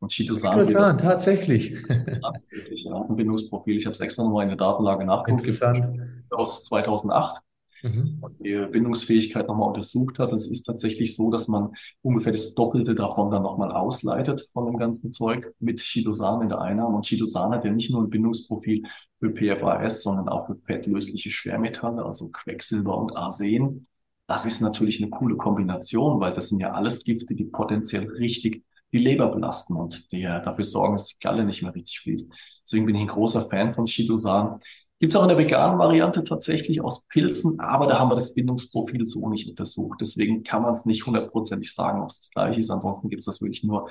Und 0.00 0.12
Chidosan, 0.12 0.54
Chidosan 0.54 0.98
tatsächlich. 0.98 1.74
Tatsächlich, 2.22 2.84
ja, 2.84 3.02
ein 3.08 3.16
Bindungsprofil. 3.16 3.76
Ich 3.76 3.86
habe 3.86 3.92
es 3.92 4.00
extra 4.00 4.22
nochmal 4.22 4.44
in 4.44 4.50
der 4.50 4.58
Datenlage 4.58 5.04
nachgeguckt. 5.04 5.42
Interessant. 5.42 6.00
Aus 6.30 6.64
2008 6.64 7.42
mhm. 7.82 8.18
und 8.20 8.38
die 8.40 8.54
Bindungsfähigkeit 8.70 9.46
nochmal 9.48 9.68
untersucht 9.68 10.18
hat. 10.18 10.32
Und 10.32 10.38
es 10.38 10.46
ist 10.46 10.62
tatsächlich 10.62 11.16
so, 11.16 11.30
dass 11.30 11.48
man 11.48 11.70
ungefähr 12.02 12.32
das 12.32 12.54
Doppelte 12.54 12.94
davon 12.94 13.30
dann 13.30 13.42
nochmal 13.42 13.72
ausleitet 13.72 14.48
von 14.52 14.66
dem 14.66 14.76
ganzen 14.76 15.12
Zeug 15.12 15.52
mit 15.58 15.80
Chidosan 15.80 16.42
in 16.42 16.48
der 16.48 16.60
Einnahme. 16.60 16.96
Und 16.96 17.06
Chidosan 17.06 17.52
hat 17.52 17.64
ja 17.64 17.72
nicht 17.72 17.90
nur 17.90 18.02
ein 18.02 18.10
Bindungsprofil 18.10 18.84
für 19.18 19.30
PFAS, 19.30 20.02
sondern 20.02 20.28
auch 20.28 20.46
für 20.46 20.56
fettlösliche 20.56 21.30
Schwermetalle, 21.30 22.04
also 22.04 22.28
Quecksilber 22.28 22.96
und 22.96 23.16
Arsen. 23.16 23.86
Das 24.26 24.44
ist 24.44 24.60
natürlich 24.60 25.00
eine 25.00 25.10
coole 25.10 25.36
Kombination, 25.36 26.20
weil 26.20 26.34
das 26.34 26.50
sind 26.50 26.60
ja 26.60 26.72
alles 26.72 27.02
Gifte, 27.02 27.34
die 27.34 27.44
potenziell 27.44 28.06
richtig 28.08 28.62
die 28.92 28.98
Leber 28.98 29.28
belasten 29.28 29.74
und 29.74 30.10
die 30.12 30.22
dafür 30.22 30.64
sorgen, 30.64 30.94
dass 30.94 31.08
die 31.08 31.18
Galle 31.18 31.44
nicht 31.44 31.62
mehr 31.62 31.74
richtig 31.74 32.00
fließt. 32.00 32.28
Deswegen 32.62 32.86
bin 32.86 32.94
ich 32.94 33.02
ein 33.02 33.08
großer 33.08 33.48
Fan 33.48 33.72
von 33.72 33.86
Chidosan. 33.86 34.60
Gibt 35.00 35.12
es 35.12 35.16
auch 35.16 35.22
in 35.22 35.28
der 35.28 35.38
veganen 35.38 35.78
Variante 35.78 36.24
tatsächlich 36.24 36.80
aus 36.80 37.02
Pilzen, 37.08 37.60
aber 37.60 37.86
da 37.86 38.00
haben 38.00 38.10
wir 38.10 38.16
das 38.16 38.34
Bindungsprofil 38.34 39.06
so 39.06 39.28
nicht 39.28 39.48
untersucht. 39.48 40.00
Deswegen 40.00 40.42
kann 40.42 40.62
man 40.62 40.74
es 40.74 40.84
nicht 40.84 41.06
hundertprozentig 41.06 41.72
sagen, 41.72 42.02
ob 42.02 42.10
es 42.10 42.18
das 42.18 42.30
gleiche 42.30 42.58
ist. 42.58 42.70
Ansonsten 42.70 43.08
gibt 43.08 43.20
es 43.20 43.26
das 43.26 43.40
wirklich 43.40 43.62
nur 43.62 43.88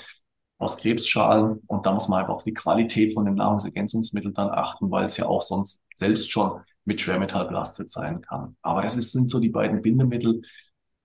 aus 0.57 0.77
Krebsschalen 0.77 1.61
und 1.67 1.85
da 1.85 1.93
muss 1.93 2.09
man 2.09 2.19
einfach 2.19 2.33
auf 2.33 2.43
die 2.43 2.53
Qualität 2.53 3.13
von 3.13 3.25
dem 3.25 3.35
Nahrungsergänzungsmittel 3.35 4.33
dann 4.33 4.49
achten, 4.49 4.89
weil 4.91 5.05
es 5.05 5.15
ja 5.17 5.27
auch 5.27 5.43
sonst 5.43 5.79
selbst 5.95 6.29
schon 6.31 6.61
mit 6.83 6.99
Schwermetall 6.99 7.45
belastet 7.45 7.89
sein 7.89 8.21
kann. 8.21 8.57
Aber 8.61 8.81
das 8.81 8.97
ist, 8.97 9.11
sind 9.11 9.29
so 9.29 9.39
die 9.39 9.49
beiden 9.49 9.81
Bindemittel. 9.81 10.41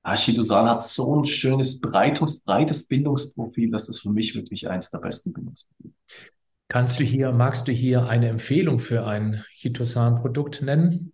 Ashidosan 0.03 0.69
hat 0.69 0.83
so 0.83 1.21
ein 1.21 1.27
schönes, 1.27 1.81
breites, 1.81 2.41
breites 2.41 2.87
Bindungsprofil, 2.87 3.71
dass 3.71 3.87
das 3.87 4.01
für 4.01 4.11
mich 4.11 4.35
wirklich 4.35 4.69
eins 4.69 4.91
der 4.91 4.99
besten 4.99 5.33
Bindungsprofile. 5.33 5.93
Kannst 6.73 6.99
du 6.99 7.05
hier, 7.05 7.33
magst 7.33 7.69
du 7.69 7.73
hier 7.73 8.09
eine 8.09 8.29
Empfehlung 8.29 8.79
für 8.79 9.07
ein 9.07 9.45
Chitosan-Produkt 9.53 10.63
nennen? 10.63 11.13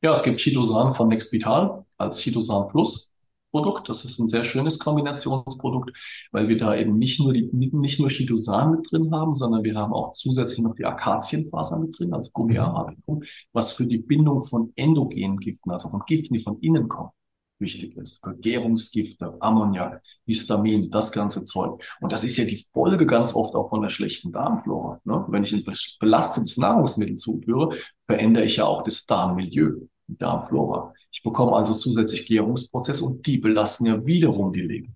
Ja, 0.00 0.12
es 0.12 0.22
gibt 0.22 0.40
Chitosan 0.40 0.94
von 0.94 1.08
Nextvital 1.08 1.84
als 1.98 2.18
Chitosan 2.18 2.68
Plus. 2.68 3.10
Produkt. 3.50 3.90
Das 3.90 4.06
ist 4.06 4.18
ein 4.18 4.28
sehr 4.28 4.42
schönes 4.42 4.78
Kombinationsprodukt, 4.78 5.92
weil 6.32 6.48
wir 6.48 6.56
da 6.56 6.74
eben 6.74 6.96
nicht 6.96 7.20
nur 7.20 7.34
die, 7.34 7.50
nicht 7.52 8.00
nur 8.00 8.08
Chitosan 8.08 8.70
mit 8.70 8.90
drin 8.90 9.14
haben, 9.14 9.34
sondern 9.34 9.64
wir 9.64 9.74
haben 9.74 9.92
auch 9.92 10.12
zusätzlich 10.12 10.60
noch 10.60 10.74
die 10.74 10.86
Akazienfaser 10.86 11.78
mit 11.78 11.98
drin, 11.98 12.14
also 12.14 12.30
Gummiarabikum, 12.32 13.22
was 13.52 13.72
für 13.72 13.84
die 13.84 13.98
Bindung 13.98 14.40
von 14.40 14.72
endogenen 14.76 15.36
Giften, 15.36 15.72
also 15.72 15.90
von 15.90 16.04
Giften, 16.06 16.32
die 16.32 16.40
von 16.40 16.58
innen 16.60 16.88
kommen, 16.88 17.10
wichtig 17.58 17.96
ist. 17.96 18.20
Gärungsgifte, 18.40 19.36
Ammoniak, 19.40 20.02
Histamin, 20.26 20.90
das 20.90 21.12
ganze 21.12 21.44
Zeug. 21.44 21.82
Und 22.00 22.12
das 22.12 22.24
ist 22.24 22.36
ja 22.36 22.44
die 22.44 22.64
Folge 22.72 23.06
ganz 23.06 23.34
oft 23.34 23.54
auch 23.54 23.70
von 23.70 23.82
der 23.82 23.88
schlechten 23.88 24.32
Darmflora. 24.32 25.00
Ne? 25.04 25.24
Wenn 25.28 25.44
ich 25.44 25.52
ein 25.52 25.64
belastetes 26.00 26.56
Nahrungsmittel 26.56 27.16
zuführe, 27.16 27.76
verändere 28.06 28.44
ich 28.44 28.56
ja 28.56 28.64
auch 28.66 28.82
das 28.82 29.06
Darmmilieu, 29.06 29.86
die 30.06 30.18
Darmflora. 30.18 30.92
Ich 31.10 31.22
bekomme 31.22 31.56
also 31.56 31.74
zusätzlich 31.74 32.26
Gärungsprozesse 32.26 33.04
und 33.04 33.26
die 33.26 33.38
belasten 33.38 33.86
ja 33.86 34.04
wiederum 34.04 34.52
die 34.52 34.62
Leber. 34.62 34.92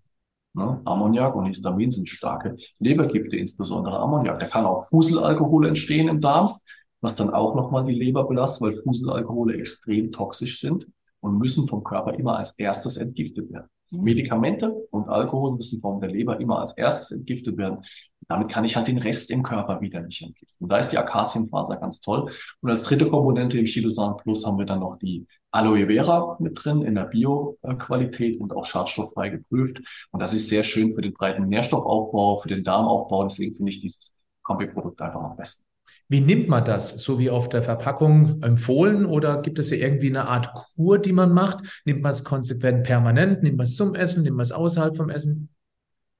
Ne? 0.52 0.80
Ammoniak 0.84 1.34
und 1.36 1.46
Histamin 1.46 1.90
sind 1.90 2.08
starke 2.08 2.56
Lebergifte, 2.78 3.36
insbesondere 3.36 3.98
Ammoniak. 3.98 4.40
Da 4.40 4.46
kann 4.46 4.66
auch 4.66 4.88
Fuselalkohol 4.88 5.66
entstehen 5.66 6.08
im 6.08 6.20
Darm, 6.20 6.56
was 7.00 7.14
dann 7.14 7.30
auch 7.30 7.54
nochmal 7.54 7.84
die 7.84 7.94
Leber 7.94 8.24
belastet, 8.24 8.60
weil 8.60 8.82
Fuselalkohole 8.82 9.56
extrem 9.56 10.12
toxisch 10.12 10.60
sind 10.60 10.86
und 11.20 11.38
müssen 11.38 11.68
vom 11.68 11.84
Körper 11.84 12.14
immer 12.14 12.38
als 12.38 12.52
erstes 12.58 12.96
entgiftet 12.96 13.50
werden. 13.52 13.68
Mhm. 13.90 14.02
Medikamente 14.02 14.70
und 14.90 15.08
Alkohol 15.08 15.52
müssen 15.52 15.80
vom 15.80 16.00
der 16.00 16.10
Leber 16.10 16.40
immer 16.40 16.60
als 16.60 16.72
erstes 16.76 17.10
entgiftet 17.10 17.56
werden. 17.56 17.78
Damit 18.28 18.48
kann 18.48 18.64
ich 18.64 18.76
halt 18.76 18.86
den 18.88 18.98
Rest 18.98 19.30
im 19.30 19.42
Körper 19.42 19.80
wieder 19.80 20.00
nicht 20.00 20.22
entgiften. 20.22 20.64
Und 20.64 20.70
da 20.70 20.78
ist 20.78 20.88
die 20.88 20.98
Akazienfaser 20.98 21.76
ganz 21.76 22.00
toll. 22.00 22.30
Und 22.60 22.70
als 22.70 22.84
dritte 22.84 23.08
Komponente 23.08 23.58
im 23.58 23.66
Chilosan 23.66 24.16
Plus 24.18 24.46
haben 24.46 24.58
wir 24.58 24.66
dann 24.66 24.80
noch 24.80 24.98
die 24.98 25.26
Aloe 25.50 25.86
Vera 25.86 26.36
mit 26.38 26.62
drin 26.62 26.82
in 26.82 26.94
der 26.94 27.04
Bio-Qualität 27.04 28.40
und 28.40 28.52
auch 28.54 28.64
schadstofffrei 28.64 29.30
geprüft. 29.30 29.80
Und 30.12 30.20
das 30.20 30.32
ist 30.32 30.48
sehr 30.48 30.62
schön 30.62 30.94
für 30.94 31.00
den 31.00 31.12
breiten 31.12 31.48
Nährstoffaufbau, 31.48 32.38
für 32.38 32.48
den 32.48 32.62
Darmaufbau. 32.62 33.24
Deswegen 33.24 33.54
finde 33.54 33.70
ich 33.70 33.80
dieses 33.80 34.14
Kombiprodukt 34.42 35.00
einfach 35.00 35.22
am 35.22 35.36
besten. 35.36 35.69
Wie 36.10 36.20
nimmt 36.20 36.48
man 36.48 36.64
das? 36.64 36.98
So 36.98 37.20
wie 37.20 37.30
auf 37.30 37.48
der 37.48 37.62
Verpackung 37.62 38.42
empfohlen 38.42 39.06
oder 39.06 39.42
gibt 39.42 39.60
es 39.60 39.68
hier 39.68 39.78
irgendwie 39.78 40.08
eine 40.08 40.26
Art 40.26 40.52
Kur, 40.54 40.98
die 40.98 41.12
man 41.12 41.32
macht? 41.32 41.82
Nimmt 41.84 42.02
man 42.02 42.10
es 42.10 42.24
konsequent 42.24 42.82
permanent? 42.82 43.44
Nimmt 43.44 43.58
man 43.58 43.64
es 43.64 43.76
zum 43.76 43.94
Essen? 43.94 44.24
Nimmt 44.24 44.36
man 44.36 44.42
es 44.42 44.50
außerhalb 44.50 44.96
vom 44.96 45.08
Essen? 45.08 45.50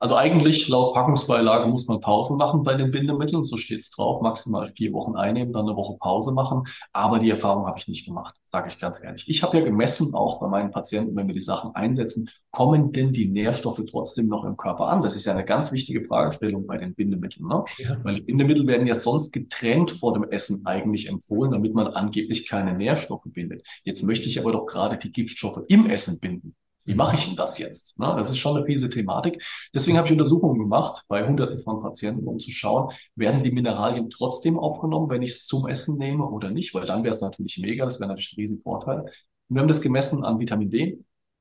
Also 0.00 0.16
eigentlich 0.16 0.66
laut 0.66 0.94
Packungsbeilage 0.94 1.68
muss 1.68 1.86
man 1.86 2.00
Pausen 2.00 2.38
machen 2.38 2.62
bei 2.62 2.74
den 2.74 2.90
Bindemitteln, 2.90 3.44
so 3.44 3.58
steht 3.58 3.80
es 3.80 3.90
drauf, 3.90 4.22
maximal 4.22 4.72
vier 4.74 4.94
Wochen 4.94 5.14
einnehmen, 5.14 5.52
dann 5.52 5.66
eine 5.66 5.76
Woche 5.76 5.98
Pause 5.98 6.32
machen. 6.32 6.64
Aber 6.94 7.18
die 7.18 7.28
Erfahrung 7.28 7.66
habe 7.66 7.78
ich 7.78 7.86
nicht 7.86 8.06
gemacht, 8.06 8.34
sage 8.44 8.68
ich 8.68 8.78
ganz 8.78 9.02
ehrlich. 9.04 9.24
Ich 9.28 9.42
habe 9.42 9.58
ja 9.58 9.64
gemessen, 9.64 10.14
auch 10.14 10.40
bei 10.40 10.48
meinen 10.48 10.70
Patienten, 10.70 11.14
wenn 11.16 11.26
wir 11.26 11.34
die 11.34 11.40
Sachen 11.40 11.74
einsetzen, 11.74 12.30
kommen 12.50 12.92
denn 12.92 13.12
die 13.12 13.28
Nährstoffe 13.28 13.82
trotzdem 13.90 14.28
noch 14.28 14.44
im 14.44 14.56
Körper 14.56 14.86
an? 14.86 15.02
Das 15.02 15.16
ist 15.16 15.26
ja 15.26 15.34
eine 15.34 15.44
ganz 15.44 15.70
wichtige 15.70 16.02
Fragestellung 16.06 16.66
bei 16.66 16.78
den 16.78 16.94
Bindemitteln. 16.94 17.46
Ne? 17.46 17.62
Ja. 17.76 18.02
Weil 18.02 18.14
die 18.14 18.22
Bindemittel 18.22 18.66
werden 18.66 18.86
ja 18.86 18.94
sonst 18.94 19.32
getrennt 19.32 19.90
vor 19.90 20.14
dem 20.14 20.24
Essen 20.24 20.64
eigentlich 20.64 21.10
empfohlen, 21.10 21.52
damit 21.52 21.74
man 21.74 21.88
angeblich 21.88 22.48
keine 22.48 22.72
Nährstoffe 22.72 23.26
bindet. 23.26 23.66
Jetzt 23.84 24.02
möchte 24.02 24.28
ich 24.28 24.40
aber 24.40 24.52
doch 24.52 24.64
gerade 24.64 24.96
die 24.96 25.12
Giftstoffe 25.12 25.62
im 25.68 25.84
Essen 25.84 26.18
binden. 26.20 26.54
Wie 26.84 26.94
mache 26.94 27.16
ich 27.16 27.26
denn 27.26 27.36
das 27.36 27.58
jetzt? 27.58 27.94
Na, 27.98 28.16
das 28.16 28.30
ist 28.30 28.38
schon 28.38 28.56
eine 28.56 28.66
fiese 28.66 28.88
Thematik. 28.88 29.42
Deswegen 29.74 29.96
habe 29.96 30.06
ich 30.06 30.12
Untersuchungen 30.12 30.58
gemacht 30.58 31.04
bei 31.08 31.26
Hunderten 31.26 31.58
von 31.58 31.82
Patienten, 31.82 32.26
um 32.26 32.38
zu 32.38 32.50
schauen, 32.50 32.92
werden 33.16 33.44
die 33.44 33.50
Mineralien 33.50 34.10
trotzdem 34.10 34.58
aufgenommen, 34.58 35.10
wenn 35.10 35.22
ich 35.22 35.32
es 35.32 35.46
zum 35.46 35.68
Essen 35.68 35.98
nehme 35.98 36.26
oder 36.28 36.50
nicht, 36.50 36.74
weil 36.74 36.86
dann 36.86 37.04
wäre 37.04 37.14
es 37.14 37.20
natürlich 37.20 37.58
mega, 37.58 37.84
das 37.84 38.00
wäre 38.00 38.08
natürlich 38.08 38.32
ein 38.32 38.40
Riesenvorteil. 38.40 39.00
Und 39.00 39.56
wir 39.56 39.60
haben 39.60 39.68
das 39.68 39.80
gemessen 39.80 40.24
an 40.24 40.38
Vitamin 40.38 40.70
D, 40.70 40.98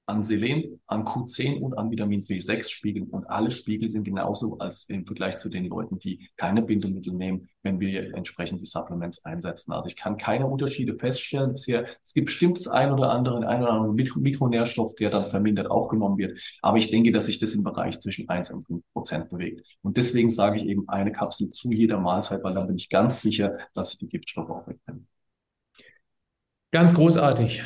an 0.10 0.24
Selen, 0.24 0.82
an 0.88 1.06
Q10 1.06 1.60
und 1.60 1.78
an 1.78 1.92
Vitamin 1.92 2.26
B6 2.26 2.70
Spiegeln. 2.70 3.08
Und 3.08 3.30
alle 3.30 3.52
Spiegel 3.52 3.90
sind 3.90 4.04
genauso 4.04 4.58
als 4.58 4.86
im 4.90 5.06
Vergleich 5.06 5.38
zu 5.38 5.50
den 5.50 5.66
Leuten, 5.66 6.00
die 6.00 6.30
keine 6.36 6.62
Bindemittel 6.62 7.14
nehmen, 7.14 7.48
wenn 7.62 7.80
wir 7.80 8.16
entsprechend 8.16 8.62
die 8.62 8.66
Supplements 8.66 9.24
einsetzen. 9.24 9.72
Also 9.72 9.88
ich 9.88 9.96
kann 9.96 10.18
keine 10.18 10.48
Unterschiede 10.48 10.96
feststellen 10.96 11.52
bisher. 11.52 11.86
Es 12.04 12.14
gibt 12.14 12.26
bestimmt 12.26 12.58
das 12.58 12.68
ein 12.68 12.92
oder 12.92 13.12
andere, 13.12 13.48
ein 13.48 13.62
oder 13.62 13.72
andere 13.72 13.94
Mikro 13.94 14.20
Mikronährstoff, 14.20 14.96
der 14.96 15.12
dann 15.12 15.30
vermindert 15.30 15.70
aufgenommen 15.70 16.18
wird. 16.18 16.40
Aber 16.62 16.78
ich 16.78 16.90
denke, 16.90 17.12
dass 17.12 17.28
sich 17.28 17.40
das 17.40 17.54
im 17.54 17.64
Bereich 17.64 18.00
zwischen 18.00 18.28
1 18.28 18.52
und 18.52 18.66
5 18.66 18.84
Prozent 18.94 19.30
bewegt. 19.30 19.66
Und 19.82 19.98
deswegen 19.98 20.32
sage 20.32 20.58
ich 20.58 20.66
eben 20.66 20.90
eine 20.90 21.12
Kapsel 21.12 21.52
zu 21.52 21.72
jeder 21.72 22.00
Mahlzeit, 22.00 22.44
weil 22.44 22.56
dann 22.56 22.68
bin 22.68 22.78
ich 22.78 22.90
ganz 22.90 23.22
sicher, 23.22 23.58
dass 23.76 23.94
ich 23.94 24.00
die 24.00 24.10
Giftstoffe 24.10 24.50
auch 24.50 24.68
wegbringe. 24.68 25.06
Ganz 26.72 26.94
großartig. 26.94 27.64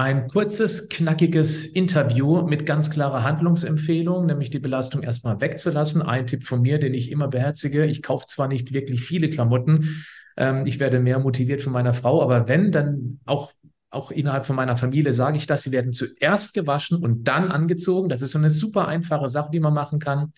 Ein 0.00 0.28
kurzes, 0.28 0.88
knackiges 0.88 1.66
Interview 1.66 2.40
mit 2.40 2.64
ganz 2.64 2.88
klarer 2.88 3.22
Handlungsempfehlung, 3.22 4.24
nämlich 4.24 4.48
die 4.48 4.58
Belastung 4.58 5.02
erstmal 5.02 5.42
wegzulassen. 5.42 6.00
Ein 6.00 6.26
Tipp 6.26 6.44
von 6.44 6.62
mir, 6.62 6.78
den 6.78 6.94
ich 6.94 7.10
immer 7.10 7.28
beherzige. 7.28 7.84
Ich 7.84 8.00
kaufe 8.00 8.24
zwar 8.26 8.48
nicht 8.48 8.72
wirklich 8.72 9.02
viele 9.02 9.28
Klamotten, 9.28 10.06
ähm, 10.38 10.64
ich 10.64 10.80
werde 10.80 11.00
mehr 11.00 11.18
motiviert 11.18 11.60
von 11.60 11.74
meiner 11.74 11.92
Frau, 11.92 12.22
aber 12.22 12.48
wenn, 12.48 12.72
dann 12.72 13.20
auch 13.26 13.52
auch 13.90 14.10
innerhalb 14.10 14.46
von 14.46 14.56
meiner 14.56 14.78
Familie 14.78 15.12
sage 15.12 15.36
ich 15.36 15.46
das, 15.46 15.64
sie 15.64 15.72
werden 15.72 15.92
zuerst 15.92 16.54
gewaschen 16.54 17.02
und 17.02 17.24
dann 17.24 17.50
angezogen. 17.50 18.08
Das 18.08 18.22
ist 18.22 18.30
so 18.30 18.38
eine 18.38 18.50
super 18.50 18.88
einfache 18.88 19.28
Sache, 19.28 19.50
die 19.52 19.60
man 19.60 19.74
machen 19.74 19.98
kann. 19.98 20.32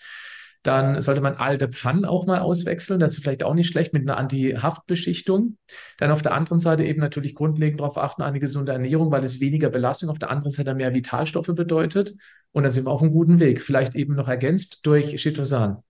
Dann 0.62 1.00
sollte 1.00 1.20
man 1.20 1.34
alte 1.34 1.68
Pfannen 1.68 2.04
auch 2.04 2.26
mal 2.26 2.40
auswechseln. 2.40 3.00
Das 3.00 3.12
ist 3.12 3.22
vielleicht 3.22 3.42
auch 3.42 3.54
nicht 3.54 3.68
schlecht 3.68 3.92
mit 3.92 4.02
einer 4.02 4.16
Anti-Haftbeschichtung. 4.16 5.58
Dann 5.98 6.10
auf 6.10 6.22
der 6.22 6.34
anderen 6.34 6.60
Seite 6.60 6.84
eben 6.84 7.00
natürlich 7.00 7.34
grundlegend 7.34 7.80
darauf 7.80 7.98
achten, 7.98 8.22
eine 8.22 8.38
gesunde 8.38 8.72
Ernährung, 8.72 9.10
weil 9.10 9.24
es 9.24 9.40
weniger 9.40 9.70
Belastung 9.70 10.08
auf 10.08 10.18
der 10.18 10.30
anderen 10.30 10.52
Seite 10.52 10.74
mehr 10.74 10.94
Vitalstoffe 10.94 11.52
bedeutet. 11.54 12.14
Und 12.52 12.62
dann 12.62 12.72
sind 12.72 12.86
wir 12.86 12.90
auf 12.90 13.02
einem 13.02 13.12
guten 13.12 13.40
Weg. 13.40 13.60
Vielleicht 13.60 13.94
eben 13.94 14.14
noch 14.14 14.28
ergänzt 14.28 14.80
durch 14.86 15.16
Chitosan. 15.16 15.82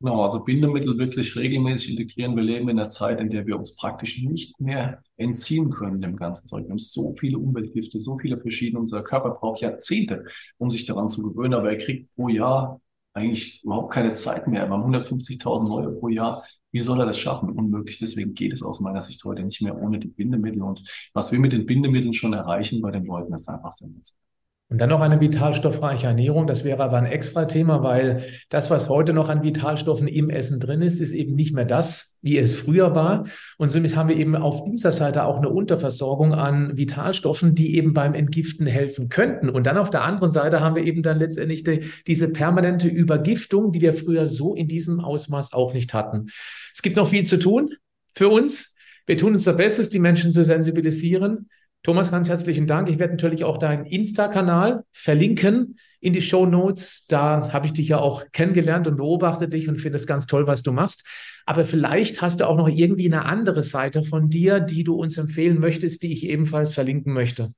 Genau, 0.00 0.24
also 0.24 0.40
Bindemittel 0.40 0.98
wirklich 0.98 1.34
regelmäßig 1.36 1.92
integrieren. 1.92 2.36
Wir 2.36 2.42
leben 2.42 2.68
in 2.68 2.78
einer 2.78 2.90
Zeit, 2.90 3.18
in 3.18 3.30
der 3.30 3.46
wir 3.46 3.58
uns 3.58 3.76
praktisch 3.76 4.22
nicht 4.22 4.60
mehr 4.60 5.02
entziehen 5.16 5.70
können 5.70 6.02
dem 6.02 6.16
ganzen 6.16 6.46
Zeug. 6.48 6.64
Wir 6.64 6.72
haben 6.72 6.78
so 6.78 7.14
viele 7.18 7.38
Umweltgifte, 7.38 7.98
so 7.98 8.18
viele 8.18 8.38
verschiedene. 8.38 8.78
Unser 8.78 9.02
Körper 9.02 9.30
braucht 9.30 9.62
Jahrzehnte, 9.62 10.26
um 10.58 10.70
sich 10.70 10.84
daran 10.84 11.08
zu 11.08 11.22
gewöhnen, 11.22 11.54
aber 11.54 11.70
er 11.70 11.78
kriegt 11.78 12.14
pro 12.14 12.28
Jahr 12.28 12.78
eigentlich 13.16 13.62
überhaupt 13.64 13.92
keine 13.92 14.12
Zeit 14.12 14.46
mehr. 14.46 14.68
Wir 14.68 14.76
haben 14.76 14.94
150.000 14.94 15.68
neue 15.68 15.90
pro 15.90 16.08
Jahr. 16.08 16.44
Wie 16.70 16.80
soll 16.80 17.00
er 17.00 17.06
das 17.06 17.18
schaffen? 17.18 17.50
Unmöglich. 17.50 17.98
Deswegen 17.98 18.34
geht 18.34 18.52
es 18.52 18.62
aus 18.62 18.80
meiner 18.80 19.00
Sicht 19.00 19.24
heute 19.24 19.42
nicht 19.42 19.62
mehr 19.62 19.76
ohne 19.80 19.98
die 19.98 20.08
Bindemittel. 20.08 20.62
Und 20.62 20.82
was 21.14 21.32
wir 21.32 21.38
mit 21.38 21.52
den 21.52 21.66
Bindemitteln 21.66 22.12
schon 22.12 22.34
erreichen 22.34 22.82
bei 22.82 22.90
den 22.90 23.04
Leuten, 23.06 23.32
ist 23.32 23.48
einfach 23.48 23.72
sensationell. 23.72 24.25
Und 24.68 24.78
dann 24.78 24.88
noch 24.88 25.00
eine 25.00 25.20
vitalstoffreiche 25.20 26.08
Ernährung. 26.08 26.48
Das 26.48 26.64
wäre 26.64 26.82
aber 26.82 26.98
ein 26.98 27.06
extra 27.06 27.44
Thema, 27.44 27.84
weil 27.84 28.24
das, 28.48 28.68
was 28.68 28.88
heute 28.88 29.12
noch 29.12 29.28
an 29.28 29.44
Vitalstoffen 29.44 30.08
im 30.08 30.28
Essen 30.28 30.58
drin 30.58 30.82
ist, 30.82 30.98
ist 30.98 31.12
eben 31.12 31.36
nicht 31.36 31.54
mehr 31.54 31.64
das, 31.64 32.18
wie 32.20 32.36
es 32.36 32.58
früher 32.58 32.92
war. 32.92 33.28
Und 33.58 33.68
somit 33.68 33.94
haben 33.94 34.08
wir 34.08 34.16
eben 34.16 34.34
auf 34.34 34.64
dieser 34.64 34.90
Seite 34.90 35.22
auch 35.22 35.36
eine 35.36 35.50
Unterversorgung 35.50 36.34
an 36.34 36.76
Vitalstoffen, 36.76 37.54
die 37.54 37.76
eben 37.76 37.94
beim 37.94 38.14
Entgiften 38.14 38.66
helfen 38.66 39.08
könnten. 39.08 39.50
Und 39.50 39.68
dann 39.68 39.78
auf 39.78 39.90
der 39.90 40.02
anderen 40.02 40.32
Seite 40.32 40.60
haben 40.60 40.74
wir 40.74 40.82
eben 40.82 41.04
dann 41.04 41.20
letztendlich 41.20 41.62
die, 41.62 41.84
diese 42.08 42.32
permanente 42.32 42.88
Übergiftung, 42.88 43.70
die 43.70 43.80
wir 43.80 43.94
früher 43.94 44.26
so 44.26 44.56
in 44.56 44.66
diesem 44.66 44.98
Ausmaß 44.98 45.52
auch 45.52 45.74
nicht 45.74 45.94
hatten. 45.94 46.26
Es 46.74 46.82
gibt 46.82 46.96
noch 46.96 47.06
viel 47.06 47.22
zu 47.22 47.38
tun 47.38 47.70
für 48.16 48.28
uns. 48.28 48.74
Wir 49.06 49.16
tun 49.16 49.34
unser 49.34 49.52
Bestes, 49.52 49.90
die 49.90 50.00
Menschen 50.00 50.32
zu 50.32 50.42
sensibilisieren. 50.42 51.48
Thomas, 51.86 52.10
ganz 52.10 52.28
herzlichen 52.28 52.66
Dank. 52.66 52.88
Ich 52.88 52.98
werde 52.98 53.12
natürlich 53.12 53.44
auch 53.44 53.58
deinen 53.58 53.86
Insta-Kanal 53.86 54.82
verlinken 54.90 55.78
in 56.00 56.12
die 56.12 56.20
Show 56.20 56.44
Notes. 56.44 57.06
Da 57.08 57.52
habe 57.52 57.66
ich 57.66 57.74
dich 57.74 57.86
ja 57.86 58.00
auch 58.00 58.24
kennengelernt 58.32 58.88
und 58.88 58.96
beobachte 58.96 59.48
dich 59.48 59.68
und 59.68 59.80
finde 59.80 59.94
es 59.94 60.08
ganz 60.08 60.26
toll, 60.26 60.48
was 60.48 60.64
du 60.64 60.72
machst. 60.72 61.06
Aber 61.44 61.64
vielleicht 61.64 62.22
hast 62.22 62.40
du 62.40 62.48
auch 62.48 62.56
noch 62.56 62.66
irgendwie 62.66 63.06
eine 63.06 63.24
andere 63.24 63.62
Seite 63.62 64.02
von 64.02 64.30
dir, 64.30 64.58
die 64.58 64.82
du 64.82 64.96
uns 64.96 65.16
empfehlen 65.16 65.60
möchtest, 65.60 66.02
die 66.02 66.12
ich 66.12 66.24
ebenfalls 66.24 66.74
verlinken 66.74 67.12
möchte. 67.12 67.52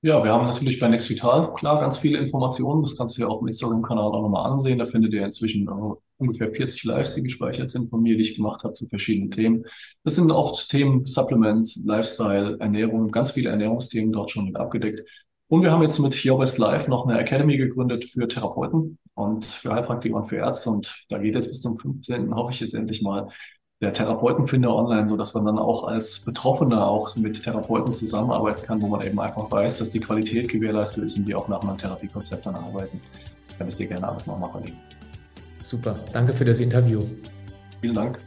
Ja, 0.00 0.22
wir 0.22 0.32
haben 0.32 0.46
natürlich 0.46 0.78
bei 0.78 0.86
NextVital 0.86 1.54
klar 1.54 1.80
ganz 1.80 1.98
viele 1.98 2.18
Informationen. 2.18 2.82
Das 2.82 2.94
kannst 2.96 3.16
du 3.16 3.22
ja 3.22 3.26
auch 3.26 3.40
im 3.40 3.48
Instagram-Kanal 3.48 4.04
auch 4.04 4.22
nochmal 4.22 4.48
ansehen. 4.48 4.78
Da 4.78 4.86
findet 4.86 5.12
ihr 5.12 5.24
inzwischen 5.24 5.66
äh, 5.66 5.94
ungefähr 6.18 6.52
40 6.52 6.84
Lives, 6.84 7.14
die 7.16 7.22
gespeichert 7.24 7.68
sind 7.70 7.90
von 7.90 8.02
mir, 8.02 8.14
die 8.14 8.22
ich 8.22 8.36
gemacht 8.36 8.62
habe 8.62 8.74
zu 8.74 8.86
verschiedenen 8.88 9.32
Themen. 9.32 9.64
Das 10.04 10.14
sind 10.14 10.30
oft 10.30 10.68
Themen 10.70 11.04
Supplements, 11.04 11.80
Lifestyle, 11.84 12.58
Ernährung, 12.60 13.10
ganz 13.10 13.32
viele 13.32 13.50
Ernährungsthemen 13.50 14.12
dort 14.12 14.30
schon 14.30 14.44
mit 14.44 14.56
abgedeckt. 14.56 15.02
Und 15.48 15.62
wir 15.62 15.72
haben 15.72 15.82
jetzt 15.82 15.98
mit 15.98 16.24
Your 16.24 16.38
Best 16.38 16.58
Life 16.58 16.88
noch 16.88 17.04
eine 17.04 17.18
Academy 17.18 17.56
gegründet 17.56 18.04
für 18.04 18.28
Therapeuten 18.28 18.98
und 19.14 19.46
für 19.46 19.72
Heilpraktiker 19.72 20.14
und 20.14 20.26
für 20.26 20.36
Ärzte. 20.36 20.70
Und 20.70 21.04
da 21.08 21.18
geht 21.18 21.34
jetzt 21.34 21.48
bis 21.48 21.60
zum 21.60 21.76
15. 21.76 22.32
hoffe 22.36 22.52
ich 22.52 22.60
jetzt 22.60 22.74
endlich 22.74 23.02
mal 23.02 23.30
der 23.80 23.92
Therapeutenfinder 23.92 24.74
online, 24.74 25.08
so 25.08 25.16
dass 25.16 25.34
man 25.34 25.44
dann 25.44 25.58
auch 25.58 25.84
als 25.84 26.20
Betroffener 26.20 26.86
auch 26.86 27.14
mit 27.16 27.42
Therapeuten 27.42 27.94
zusammenarbeiten 27.94 28.62
kann, 28.66 28.80
wo 28.82 28.88
man 28.88 29.02
eben 29.02 29.20
einfach 29.20 29.50
weiß, 29.50 29.78
dass 29.78 29.90
die 29.90 30.00
Qualität 30.00 30.48
gewährleistet 30.48 31.04
ist 31.04 31.16
und 31.16 31.26
die 31.26 31.34
auch 31.34 31.46
nach 31.48 31.62
einem 31.62 31.78
Therapiekonzept 31.78 32.46
dann 32.46 32.56
arbeiten. 32.56 33.00
Kann 33.56 33.68
ich 33.68 33.76
dir 33.76 33.86
gerne 33.86 34.08
alles 34.08 34.26
nochmal 34.26 34.50
verlinken. 34.50 34.80
Super, 35.62 35.94
danke 36.12 36.32
für 36.32 36.44
das 36.44 36.58
Interview. 36.60 37.02
Vielen 37.80 37.94
Dank. 37.94 38.18